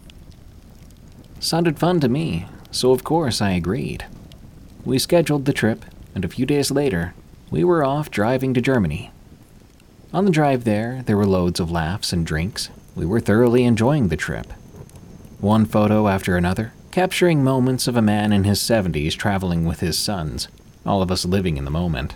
Sounded 1.39 1.77
fun 1.77 1.99
to 1.99 2.09
me, 2.09 2.47
so 2.71 2.91
of 2.91 3.03
course 3.03 3.41
I 3.41 3.51
agreed. 3.51 4.05
We 4.83 4.97
scheduled 4.97 5.45
the 5.45 5.53
trip, 5.53 5.85
and 6.15 6.25
a 6.25 6.29
few 6.29 6.45
days 6.45 6.71
later, 6.71 7.13
we 7.49 7.63
were 7.63 7.83
off 7.83 8.11
driving 8.11 8.53
to 8.53 8.61
Germany. 8.61 9.11
On 10.13 10.25
the 10.25 10.31
drive 10.31 10.63
there, 10.63 11.03
there 11.05 11.17
were 11.17 11.25
loads 11.25 11.59
of 11.59 11.71
laughs 11.71 12.11
and 12.11 12.25
drinks. 12.25 12.69
We 12.95 13.05
were 13.05 13.19
thoroughly 13.19 13.63
enjoying 13.63 14.07
the 14.07 14.17
trip. 14.17 14.51
One 15.39 15.65
photo 15.65 16.07
after 16.07 16.35
another, 16.35 16.73
capturing 16.91 17.43
moments 17.43 17.87
of 17.87 17.95
a 17.95 18.01
man 18.01 18.33
in 18.33 18.43
his 18.43 18.59
70s 18.59 19.13
traveling 19.13 19.65
with 19.65 19.79
his 19.79 19.97
sons, 19.97 20.47
all 20.85 21.01
of 21.01 21.11
us 21.11 21.25
living 21.25 21.57
in 21.57 21.65
the 21.65 21.71
moment. 21.71 22.15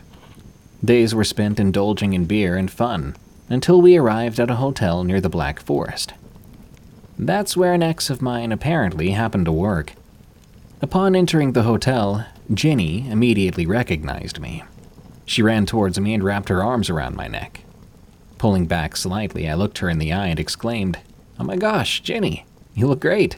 Days 0.83 1.13
were 1.13 1.23
spent 1.23 1.59
indulging 1.59 2.13
in 2.13 2.25
beer 2.25 2.57
and 2.57 2.71
fun 2.71 3.15
until 3.47 3.81
we 3.81 3.97
arrived 3.97 4.39
at 4.39 4.49
a 4.49 4.55
hotel 4.55 5.03
near 5.03 5.21
the 5.21 5.29
Black 5.29 5.61
Forest. 5.61 6.13
That's 7.19 7.55
where 7.55 7.73
an 7.73 7.83
ex 7.83 8.09
of 8.09 8.21
mine 8.21 8.51
apparently 8.51 9.11
happened 9.11 9.45
to 9.45 9.51
work. 9.51 9.93
Upon 10.81 11.15
entering 11.15 11.51
the 11.51 11.63
hotel, 11.63 12.25
Jenny 12.51 13.07
immediately 13.07 13.67
recognized 13.67 14.39
me. 14.39 14.63
She 15.31 15.41
ran 15.41 15.65
towards 15.65 15.97
me 15.97 16.13
and 16.13 16.21
wrapped 16.21 16.49
her 16.49 16.61
arms 16.61 16.89
around 16.89 17.15
my 17.15 17.29
neck. 17.29 17.63
Pulling 18.37 18.65
back 18.65 18.97
slightly, 18.97 19.47
I 19.47 19.53
looked 19.53 19.77
her 19.77 19.89
in 19.89 19.97
the 19.97 20.11
eye 20.11 20.27
and 20.27 20.37
exclaimed, 20.37 20.99
Oh 21.39 21.45
my 21.45 21.55
gosh, 21.55 22.01
Jenny, 22.01 22.45
you 22.75 22.85
look 22.85 22.99
great. 22.99 23.37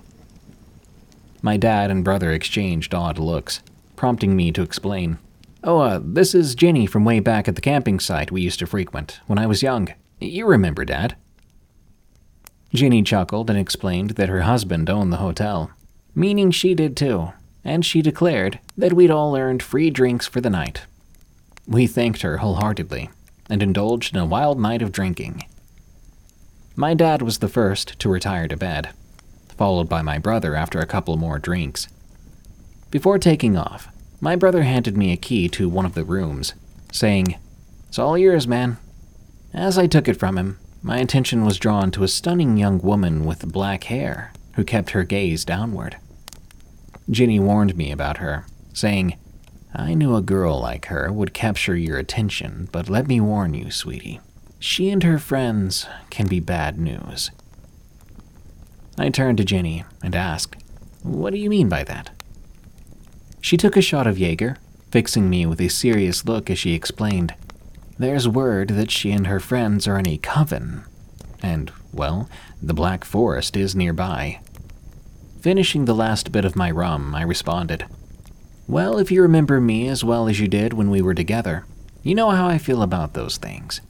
My 1.44 1.56
dad 1.56 1.92
and 1.92 2.04
brother 2.04 2.32
exchanged 2.32 2.96
odd 2.96 3.20
looks, 3.20 3.62
prompting 3.96 4.36
me 4.36 4.52
to 4.54 4.64
explain. 4.64 5.20
Oh, 5.64 5.82
uh, 5.82 6.00
this 6.04 6.34
is 6.34 6.56
Jenny 6.56 6.88
from 6.88 7.06
way 7.06 7.20
back 7.20 7.48
at 7.48 7.54
the 7.54 7.62
camping 7.62 8.00
site 8.00 8.32
we 8.32 8.42
used 8.42 8.58
to 8.58 8.66
frequent 8.66 9.20
when 9.28 9.38
I 9.38 9.46
was 9.46 9.62
young. 9.62 9.94
You 10.20 10.48
remember, 10.48 10.86
Dad. 10.86 11.16
Jenny 12.74 13.04
chuckled 13.04 13.52
and 13.52 13.60
explained 13.60 14.12
that 14.12 14.30
her 14.30 14.42
husband 14.42 14.90
owned 14.90 15.14
the 15.14 15.18
hotel, 15.18 15.70
meaning 16.16 16.50
she 16.50 16.74
did 16.74 16.98
too, 16.98 17.34
and 17.64 17.86
she 17.86 18.02
declared 18.02 18.60
that 18.76 18.94
we'd 18.94 19.12
all 19.12 19.38
earned 19.38 19.62
free 19.62 19.92
drinks 19.92 20.26
for 20.26 20.42
the 20.42 20.50
night. 20.50 20.88
We 21.68 21.88
thanked 21.88 22.22
her 22.22 22.38
wholeheartedly 22.38 23.10
and 23.50 23.64
indulged 23.64 24.16
in 24.16 24.22
a 24.22 24.26
wild 24.26 24.60
night 24.60 24.82
of 24.82 24.92
drinking. 24.92 25.44
My 26.76 26.94
dad 26.94 27.22
was 27.22 27.38
the 27.38 27.48
first 27.48 28.00
to 28.00 28.10
retire 28.10 28.48
to 28.48 28.58
bed, 28.58 28.90
followed 29.56 29.88
by 29.88 30.02
my 30.02 30.18
brother 30.18 30.56
after 30.56 30.80
a 30.80 30.88
couple 30.88 31.16
more 31.18 31.40
drinks. 31.40 31.88
Before 32.90 33.20
taking 33.20 33.58
off, 33.58 33.88
my 34.20 34.36
brother 34.36 34.64
handed 34.64 34.98
me 34.98 35.12
a 35.12 35.18
key 35.18 35.48
to 35.50 35.70
one 35.70 35.86
of 35.86 35.94
the 35.94 36.04
rooms, 36.04 36.54
saying, 36.92 37.38
It's 37.88 38.00
all 38.00 38.18
yours, 38.18 38.48
man. 38.48 38.78
As 39.54 39.78
I 39.78 39.88
took 39.88 40.08
it 40.08 40.18
from 40.18 40.38
him, 40.38 40.58
my 40.82 40.98
attention 40.98 41.46
was 41.46 41.60
drawn 41.60 41.92
to 41.92 42.04
a 42.04 42.08
stunning 42.08 42.58
young 42.58 42.80
woman 42.80 43.26
with 43.26 43.52
black 43.52 43.86
hair 43.86 44.34
who 44.54 44.64
kept 44.64 44.92
her 44.92 45.04
gaze 45.04 45.46
downward. 45.46 45.98
Ginny 47.10 47.40
warned 47.40 47.76
me 47.76 47.92
about 47.92 48.18
her, 48.18 48.46
saying, 48.74 49.16
I 49.76 49.94
knew 49.96 50.16
a 50.16 50.22
girl 50.22 50.60
like 50.62 50.86
her 50.86 51.12
would 51.12 51.34
capture 51.34 51.76
your 51.76 51.98
attention, 51.98 52.70
but 52.72 52.90
let 52.90 53.08
me 53.08 53.20
warn 53.20 53.54
you, 53.54 53.72
sweetie. 53.72 54.20
she 54.60 54.90
and 54.90 55.04
her 55.04 55.20
friends 55.20 55.88
can 56.10 56.28
be 56.28 56.40
bad 56.40 56.80
news. 56.80 57.32
I 58.98 59.10
turned 59.10 59.40
to 59.40 59.44
Jenny 59.44 59.84
and 60.02 60.16
asked, 60.16 60.56
What 61.02 61.34
do 61.34 61.40
you 61.40 61.50
mean 61.50 61.68
by 61.68 61.84
that? 61.84 62.12
She 63.42 63.58
took 63.58 63.76
a 63.76 63.82
shot 63.82 64.08
of 64.08 64.18
Jaeger, 64.18 64.58
fixing 64.92 65.30
me 65.30 65.46
with 65.46 65.60
a 65.60 65.68
serious 65.68 66.26
look 66.26 66.50
as 66.50 66.60
she 66.60 66.74
explained, 66.74 67.34
There's 67.98 68.28
word 68.28 68.70
that 68.70 68.92
she 68.92 69.12
and 69.12 69.28
her 69.28 69.40
friends 69.40 69.88
are 69.88 70.00
in 70.00 70.08
a 70.08 70.18
coven, 70.18 70.84
and, 71.42 71.72
well, 71.92 72.30
the 72.62 72.74
Black 72.74 73.04
Forest 73.04 73.58
is 73.58 73.76
nearby. 73.76 74.40
Finishing 75.42 75.86
the 75.86 75.96
last 75.96 76.32
bit 76.32 76.46
of 76.46 76.56
my 76.56 76.72
rum, 76.72 77.14
I 77.14 77.24
responded, 77.24 77.86
Well, 78.68 78.98
if 78.98 79.12
you 79.12 79.22
remember 79.22 79.60
me 79.60 79.88
as 79.88 80.04
well 80.04 80.28
as 80.28 80.40
you 80.40 80.48
did 80.48 80.74
when 80.74 80.90
we 80.90 81.02
were 81.02 81.14
together, 81.14 81.66
you 82.02 82.16
know 82.16 82.30
how 82.30 82.48
I 82.48 82.58
feel 82.58 82.82
about 82.82 83.14
those 83.14 83.38
things. 83.38 83.82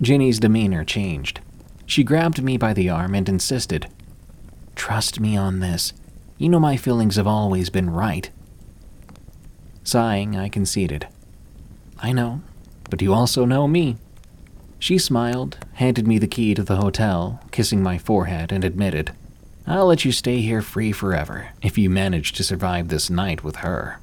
Jenny's 0.00 0.38
demeanor 0.38 0.84
changed. 0.84 1.40
She 1.84 2.04
grabbed 2.04 2.42
me 2.42 2.56
by 2.56 2.72
the 2.72 2.88
arm 2.88 3.14
and 3.14 3.28
insisted, 3.28 3.88
Trust 4.76 5.20
me 5.20 5.36
on 5.36 5.60
this. 5.60 5.92
You 6.38 6.48
know 6.48 6.60
my 6.60 6.76
feelings 6.76 7.16
have 7.16 7.26
always 7.26 7.70
been 7.70 7.90
right. 7.90 8.30
Sighing, 9.82 10.36
I 10.36 10.48
conceded, 10.48 11.08
I 11.98 12.12
know, 12.12 12.42
but 12.88 13.02
you 13.02 13.12
also 13.12 13.44
know 13.44 13.66
me. 13.66 13.96
She 14.78 14.96
smiled, 14.96 15.58
handed 15.74 16.06
me 16.06 16.18
the 16.18 16.26
key 16.26 16.54
to 16.54 16.62
the 16.62 16.76
hotel, 16.76 17.40
kissing 17.50 17.82
my 17.82 17.98
forehead, 17.98 18.52
and 18.52 18.64
admitted, 18.64 19.12
I'll 19.70 19.86
let 19.86 20.04
you 20.04 20.10
stay 20.10 20.40
here 20.40 20.62
free 20.62 20.90
forever 20.90 21.50
if 21.62 21.78
you 21.78 21.88
manage 21.88 22.32
to 22.32 22.42
survive 22.42 22.88
this 22.88 23.08
night 23.08 23.44
with 23.44 23.56
her. 23.56 24.00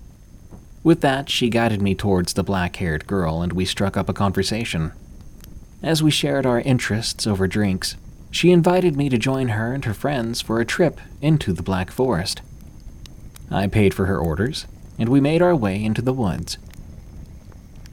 With 0.81 1.01
that, 1.01 1.29
she 1.29 1.49
guided 1.49 1.81
me 1.81 1.93
towards 1.93 2.31
the 2.31 2.43
black 2.43 2.77
haired 2.77 3.05
girl 3.05 3.41
and 3.41 3.51
we 3.51 3.65
struck 3.65 3.97
up 3.97 4.07
a 4.07 4.13
conversation. 4.13 4.93
As 5.83 6.01
we 6.01 6.09
shared 6.09 6.45
our 6.45 6.61
interests 6.61 7.27
over 7.27 7.47
drinks, 7.47 7.97
she 8.31 8.53
invited 8.53 8.95
me 8.95 9.09
to 9.09 9.17
join 9.17 9.49
her 9.49 9.73
and 9.73 9.83
her 9.83 9.93
friends 9.93 10.39
for 10.39 10.61
a 10.61 10.65
trip 10.65 11.01
into 11.21 11.51
the 11.51 11.63
Black 11.63 11.91
Forest. 11.91 12.41
I 13.51 13.67
paid 13.67 13.93
for 13.93 14.05
her 14.05 14.19
orders, 14.19 14.67
and 14.97 15.09
we 15.09 15.19
made 15.19 15.41
our 15.41 15.55
way 15.55 15.83
into 15.83 16.01
the 16.01 16.13
woods. 16.13 16.57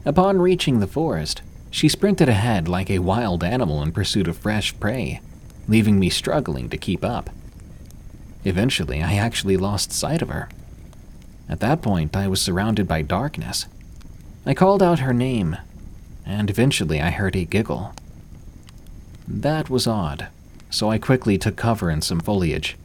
Upon 0.04 0.40
reaching 0.40 0.78
the 0.78 0.86
forest, 0.86 1.42
she 1.72 1.88
sprinted 1.88 2.28
ahead 2.28 2.68
like 2.68 2.88
a 2.88 3.00
wild 3.00 3.42
animal 3.42 3.82
in 3.82 3.90
pursuit 3.90 4.28
of 4.28 4.38
fresh 4.38 4.78
prey, 4.78 5.20
leaving 5.66 5.98
me 5.98 6.08
struggling 6.08 6.68
to 6.70 6.78
keep 6.78 7.04
up. 7.04 7.30
Eventually, 8.44 9.02
I 9.02 9.14
actually 9.14 9.56
lost 9.56 9.92
sight 9.92 10.22
of 10.22 10.28
her. 10.28 10.48
At 11.48 11.60
that 11.60 11.82
point, 11.82 12.16
I 12.16 12.28
was 12.28 12.40
surrounded 12.40 12.86
by 12.86 13.02
darkness. 13.02 13.66
I 14.46 14.54
called 14.54 14.82
out 14.82 15.00
her 15.00 15.14
name, 15.14 15.56
and 16.26 16.50
eventually 16.50 17.00
I 17.00 17.10
heard 17.10 17.36
a 17.36 17.44
giggle. 17.44 17.94
That 19.26 19.70
was 19.70 19.86
odd, 19.86 20.28
so 20.70 20.90
I 20.90 20.98
quickly 20.98 21.38
took 21.38 21.56
cover 21.56 21.90
in 21.90 22.02
some 22.02 22.20
foliage. 22.20 22.76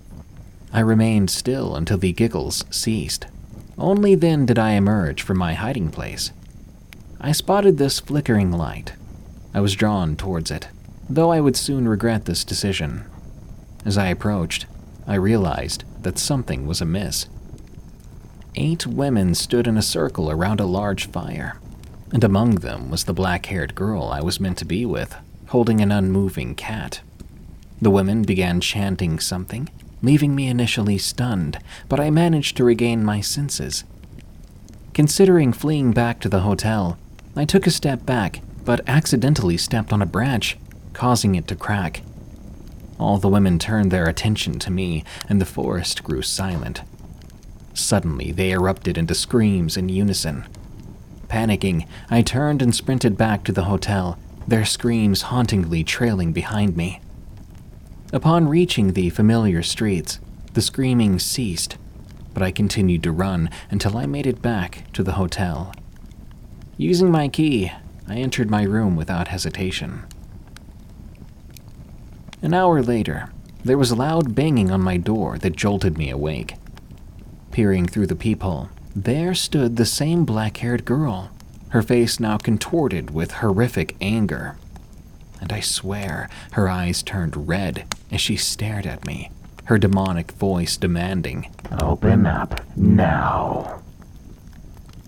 I 0.71 0.79
remained 0.79 1.29
still 1.29 1.75
until 1.75 1.97
the 1.97 2.13
giggles 2.13 2.63
ceased. 2.69 3.27
Only 3.77 4.15
then 4.15 4.45
did 4.45 4.59
I 4.59 4.71
emerge 4.71 5.21
from 5.21 5.37
my 5.37 5.53
hiding 5.53 5.89
place. 5.89 6.31
I 7.19 7.31
spotted 7.31 7.77
this 7.77 7.99
flickering 7.99 8.51
light. 8.51 8.93
I 9.53 9.61
was 9.61 9.75
drawn 9.75 10.15
towards 10.15 10.51
it, 10.51 10.67
though 11.09 11.31
I 11.31 11.41
would 11.41 11.57
soon 11.57 11.87
regret 11.87 12.25
this 12.25 12.43
decision. 12.43 13.03
As 13.83 13.97
I 13.97 14.07
approached, 14.07 14.65
I 15.09 15.15
realized 15.15 15.83
that 16.03 16.17
something 16.17 16.65
was 16.65 16.79
amiss. 16.79 17.27
Eight 18.55 18.87
women 18.87 19.35
stood 19.35 19.67
in 19.67 19.77
a 19.77 19.81
circle 19.81 20.31
around 20.31 20.61
a 20.61 20.65
large 20.65 21.07
fire 21.07 21.59
and 22.11 22.23
among 22.23 22.55
them 22.55 22.89
was 22.89 23.03
the 23.03 23.13
black 23.13 23.45
haired 23.47 23.75
girl 23.75 24.05
I 24.05 24.21
was 24.21 24.39
meant 24.39 24.57
to 24.59 24.65
be 24.65 24.85
with, 24.85 25.15
holding 25.47 25.81
an 25.81 25.91
unmoving 25.91 26.55
cat. 26.55 27.01
The 27.81 27.91
women 27.91 28.23
began 28.23 28.61
chanting 28.61 29.19
something, 29.19 29.69
leaving 30.01 30.35
me 30.35 30.47
initially 30.47 30.97
stunned, 30.97 31.59
but 31.87 31.99
I 31.99 32.09
managed 32.09 32.57
to 32.57 32.63
regain 32.63 33.03
my 33.03 33.21
senses. 33.21 33.83
Considering 34.93 35.53
fleeing 35.53 35.91
back 35.91 36.19
to 36.21 36.29
the 36.29 36.41
hotel, 36.41 36.97
I 37.35 37.45
took 37.45 37.67
a 37.67 37.71
step 37.71 38.05
back, 38.05 38.41
but 38.65 38.81
accidentally 38.87 39.57
stepped 39.57 39.93
on 39.93 40.01
a 40.01 40.07
branch, 40.07 40.57
causing 40.93 41.35
it 41.35 41.47
to 41.47 41.55
crack. 41.55 42.01
All 42.99 43.17
the 43.17 43.29
women 43.29 43.57
turned 43.57 43.91
their 43.91 44.07
attention 44.07 44.59
to 44.59 44.71
me, 44.71 45.03
and 45.29 45.39
the 45.39 45.45
forest 45.45 46.03
grew 46.03 46.21
silent. 46.21 46.81
Suddenly, 47.73 48.33
they 48.33 48.51
erupted 48.51 48.97
into 48.97 49.15
screams 49.15 49.77
in 49.77 49.87
unison. 49.87 50.45
Panicking, 51.29 51.87
I 52.09 52.21
turned 52.21 52.61
and 52.61 52.75
sprinted 52.75 53.17
back 53.17 53.43
to 53.45 53.51
the 53.51 53.63
hotel, 53.63 54.17
their 54.47 54.65
screams 54.65 55.23
hauntingly 55.23 55.83
trailing 55.83 56.33
behind 56.33 56.75
me. 56.75 56.99
Upon 58.11 58.49
reaching 58.49 58.93
the 58.93 59.11
familiar 59.11 59.63
streets, 59.63 60.19
the 60.53 60.61
screaming 60.61 61.19
ceased, 61.19 61.77
but 62.33 62.43
I 62.43 62.51
continued 62.51 63.03
to 63.03 63.11
run 63.11 63.49
until 63.69 63.95
I 63.95 64.07
made 64.07 64.27
it 64.27 64.41
back 64.41 64.91
to 64.93 65.03
the 65.03 65.13
hotel. 65.13 65.73
Using 66.75 67.11
my 67.11 67.27
key, 67.27 67.71
I 68.07 68.15
entered 68.15 68.49
my 68.49 68.63
room 68.63 68.95
without 68.95 69.27
hesitation. 69.27 70.05
An 72.41 72.53
hour 72.53 72.81
later, 72.81 73.31
there 73.65 73.77
was 73.77 73.91
a 73.91 73.95
loud 73.95 74.33
banging 74.33 74.71
on 74.71 74.81
my 74.81 74.97
door 74.97 75.37
that 75.39 75.55
jolted 75.55 75.97
me 75.97 76.09
awake. 76.09 76.55
Peering 77.51 77.85
through 77.85 78.07
the 78.07 78.15
peephole, 78.15 78.69
there 78.95 79.33
stood 79.33 79.75
the 79.75 79.85
same 79.85 80.23
black 80.23 80.57
haired 80.57 80.85
girl, 80.85 81.31
her 81.69 81.81
face 81.81 82.19
now 82.19 82.37
contorted 82.37 83.11
with 83.11 83.31
horrific 83.33 83.95
anger. 83.99 84.57
And 85.41 85.51
I 85.51 85.59
swear 85.59 86.29
her 86.51 86.69
eyes 86.69 87.03
turned 87.03 87.47
red 87.47 87.85
as 88.11 88.21
she 88.21 88.37
stared 88.37 88.85
at 88.85 89.05
me, 89.05 89.31
her 89.65 89.77
demonic 89.77 90.31
voice 90.31 90.77
demanding, 90.77 91.53
Open 91.81 92.25
up 92.25 92.61
now. 92.77 93.81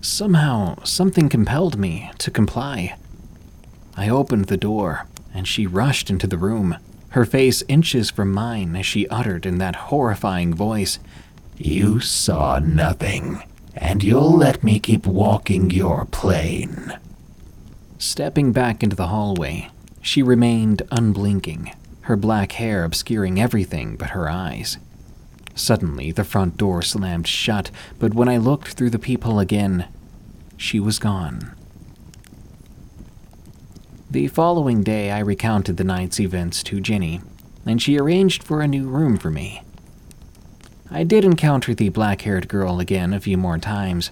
Somehow, 0.02 0.84
something 0.84 1.30
compelled 1.30 1.78
me 1.78 2.12
to 2.18 2.32
comply. 2.32 2.98
I 3.96 4.10
opened 4.10 4.46
the 4.46 4.58
door, 4.58 5.08
and 5.34 5.48
she 5.48 5.66
rushed 5.68 6.10
into 6.10 6.28
the 6.28 6.38
room, 6.38 6.78
her 7.12 7.26
face 7.26 7.64
inches 7.68 8.10
from 8.10 8.32
mine 8.32 8.76
as 8.76 8.86
she 8.86 9.08
uttered 9.08 9.46
in 9.46 9.58
that 9.60 9.76
horrifying 9.76 10.54
voice, 10.54 11.00
You 11.58 12.00
saw 12.00 12.60
nothing 12.60 13.44
and 13.76 14.04
you'll 14.04 14.36
let 14.36 14.64
me 14.64 14.80
keep 14.80 15.06
walking 15.06 15.70
your 15.70 16.06
plane. 16.06 16.94
Stepping 17.98 18.52
back 18.52 18.84
into 18.84 18.96
the 18.96 19.08
hallway, 19.08 19.70
she 20.02 20.22
remained 20.22 20.82
unblinking, 20.92 21.72
her 22.02 22.16
black 22.16 22.54
hair 22.54 22.84
obscuring 22.84 23.40
everything 23.40 23.96
but 23.96 24.10
her 24.10 24.30
eyes. 24.30 24.78
Suddenly, 25.54 26.12
the 26.12 26.24
front 26.24 26.58
door 26.58 26.82
slammed 26.82 27.28
shut, 27.28 27.72
but 28.00 28.14
when 28.14 28.30
I 28.30 28.38
looked 28.38 28.70
through 28.70 28.90
the 28.90 29.00
peephole 29.00 29.40
again, 29.40 29.88
she 30.58 30.80
was 30.80 31.00
gone. 31.00 31.52
The 34.12 34.28
following 34.28 34.84
day, 34.84 35.10
I 35.10 35.20
recounted 35.20 35.78
the 35.78 35.86
night's 35.86 36.20
events 36.20 36.64
to 36.64 36.82
Jenny, 36.82 37.22
and 37.66 37.82
she 37.82 37.98
arranged 37.98 38.44
for 38.44 38.60
a 38.60 38.68
new 38.68 38.90
room 38.90 39.16
for 39.16 39.32
me. 39.32 39.64
I 40.90 41.06
did 41.06 41.24
encounter 41.24 41.74
the 41.74 41.88
black 41.88 42.24
haired 42.24 42.50
girl 42.50 42.82
again 42.82 43.14
a 43.14 43.22
few 43.22 43.38
more 43.38 43.58
times, 43.58 44.12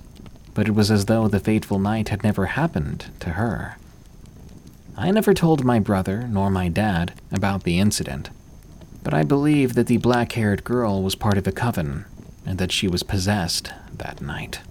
but 0.53 0.69
it 0.69 0.71
was 0.71 0.89
as 0.89 1.07
though 1.07 1.27
the 1.27 1.41
fateful 1.41 1.79
night 1.79 2.07
had 2.07 2.23
never 2.23 2.45
happened 2.45 3.07
to 3.19 3.31
her. 3.31 3.75
I 4.95 5.11
never 5.11 5.33
told 5.33 5.65
my 5.65 5.79
brother 5.79 6.29
nor 6.29 6.49
my 6.49 6.69
dad 6.69 7.11
about 7.29 7.63
the 7.63 7.77
incident, 7.77 8.29
but 9.03 9.13
I 9.13 9.23
believe 9.23 9.73
that 9.73 9.87
the 9.87 9.97
black 9.97 10.31
haired 10.31 10.63
girl 10.63 11.03
was 11.03 11.15
part 11.15 11.37
of 11.37 11.45
a 11.45 11.51
coven 11.51 12.05
and 12.45 12.57
that 12.57 12.71
she 12.71 12.87
was 12.87 13.03
possessed 13.03 13.73
that 13.97 14.21
night. 14.21 14.61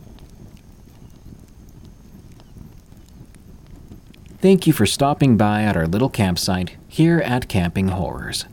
Thank 4.40 4.68
you 4.68 4.72
for 4.72 4.86
stopping 4.86 5.36
by 5.36 5.64
at 5.64 5.76
our 5.76 5.88
little 5.88 6.08
campsite 6.08 6.76
here 6.86 7.18
at 7.18 7.48
Camping 7.48 7.88
Horrors. 7.88 8.44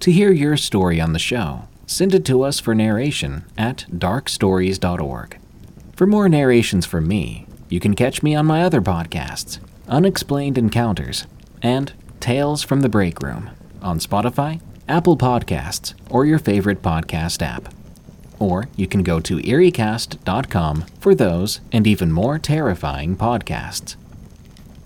To 0.00 0.12
hear 0.12 0.30
your 0.30 0.58
story 0.58 1.00
on 1.00 1.14
the 1.14 1.18
show, 1.18 1.62
send 1.86 2.14
it 2.14 2.26
to 2.26 2.42
us 2.42 2.60
for 2.60 2.74
narration 2.74 3.44
at 3.56 3.86
darkstories.org. 3.90 5.38
For 5.96 6.06
more 6.06 6.28
narrations 6.28 6.84
from 6.84 7.08
me, 7.08 7.46
you 7.70 7.80
can 7.80 7.94
catch 7.94 8.22
me 8.22 8.34
on 8.34 8.44
my 8.44 8.62
other 8.62 8.82
podcasts, 8.82 9.60
Unexplained 9.88 10.58
Encounters 10.58 11.26
and 11.62 11.94
Tales 12.20 12.62
from 12.62 12.82
the 12.82 12.90
Break 12.90 13.22
Room, 13.22 13.48
on 13.80 13.98
Spotify, 13.98 14.60
Apple 14.88 15.16
Podcasts, 15.16 15.94
or 16.10 16.26
your 16.26 16.38
favorite 16.38 16.82
podcast 16.82 17.40
app. 17.40 17.72
Or 18.38 18.68
you 18.76 18.86
can 18.86 19.02
go 19.02 19.20
to 19.20 19.38
eeriecast.com 19.38 20.82
for 21.00 21.14
those 21.14 21.60
and 21.72 21.86
even 21.86 22.12
more 22.12 22.38
terrifying 22.38 23.16
podcasts. 23.16 23.96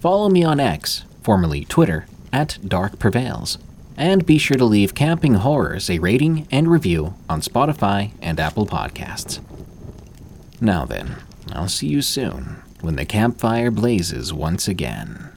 Follow 0.05 0.29
me 0.29 0.45
on 0.45 0.61
X, 0.61 1.05
formerly 1.23 1.65
Twitter, 1.65 2.05
at 2.31 2.59
Dark 2.63 2.99
Prevails 2.99 3.57
and 3.97 4.27
be 4.27 4.37
sure 4.37 4.59
to 4.59 4.65
leave 4.67 4.95
Camping 4.95 5.37
Horrors 5.37 5.89
a 5.89 5.99
rating 5.99 6.47
and 6.51 6.71
review 6.71 7.15
on 7.27 7.41
Spotify 7.41 8.11
and 8.21 8.39
Apple 8.39 8.67
Podcasts. 8.67 9.41
Now 10.61 10.85
then, 10.85 11.17
I'll 11.53 11.71
see 11.71 11.87
you 11.87 12.03
soon 12.03 12.57
when 12.83 12.97
the 12.97 13.07
campfire 13.07 13.71
blazes 13.71 14.31
once 14.31 14.69
again. 14.69 15.31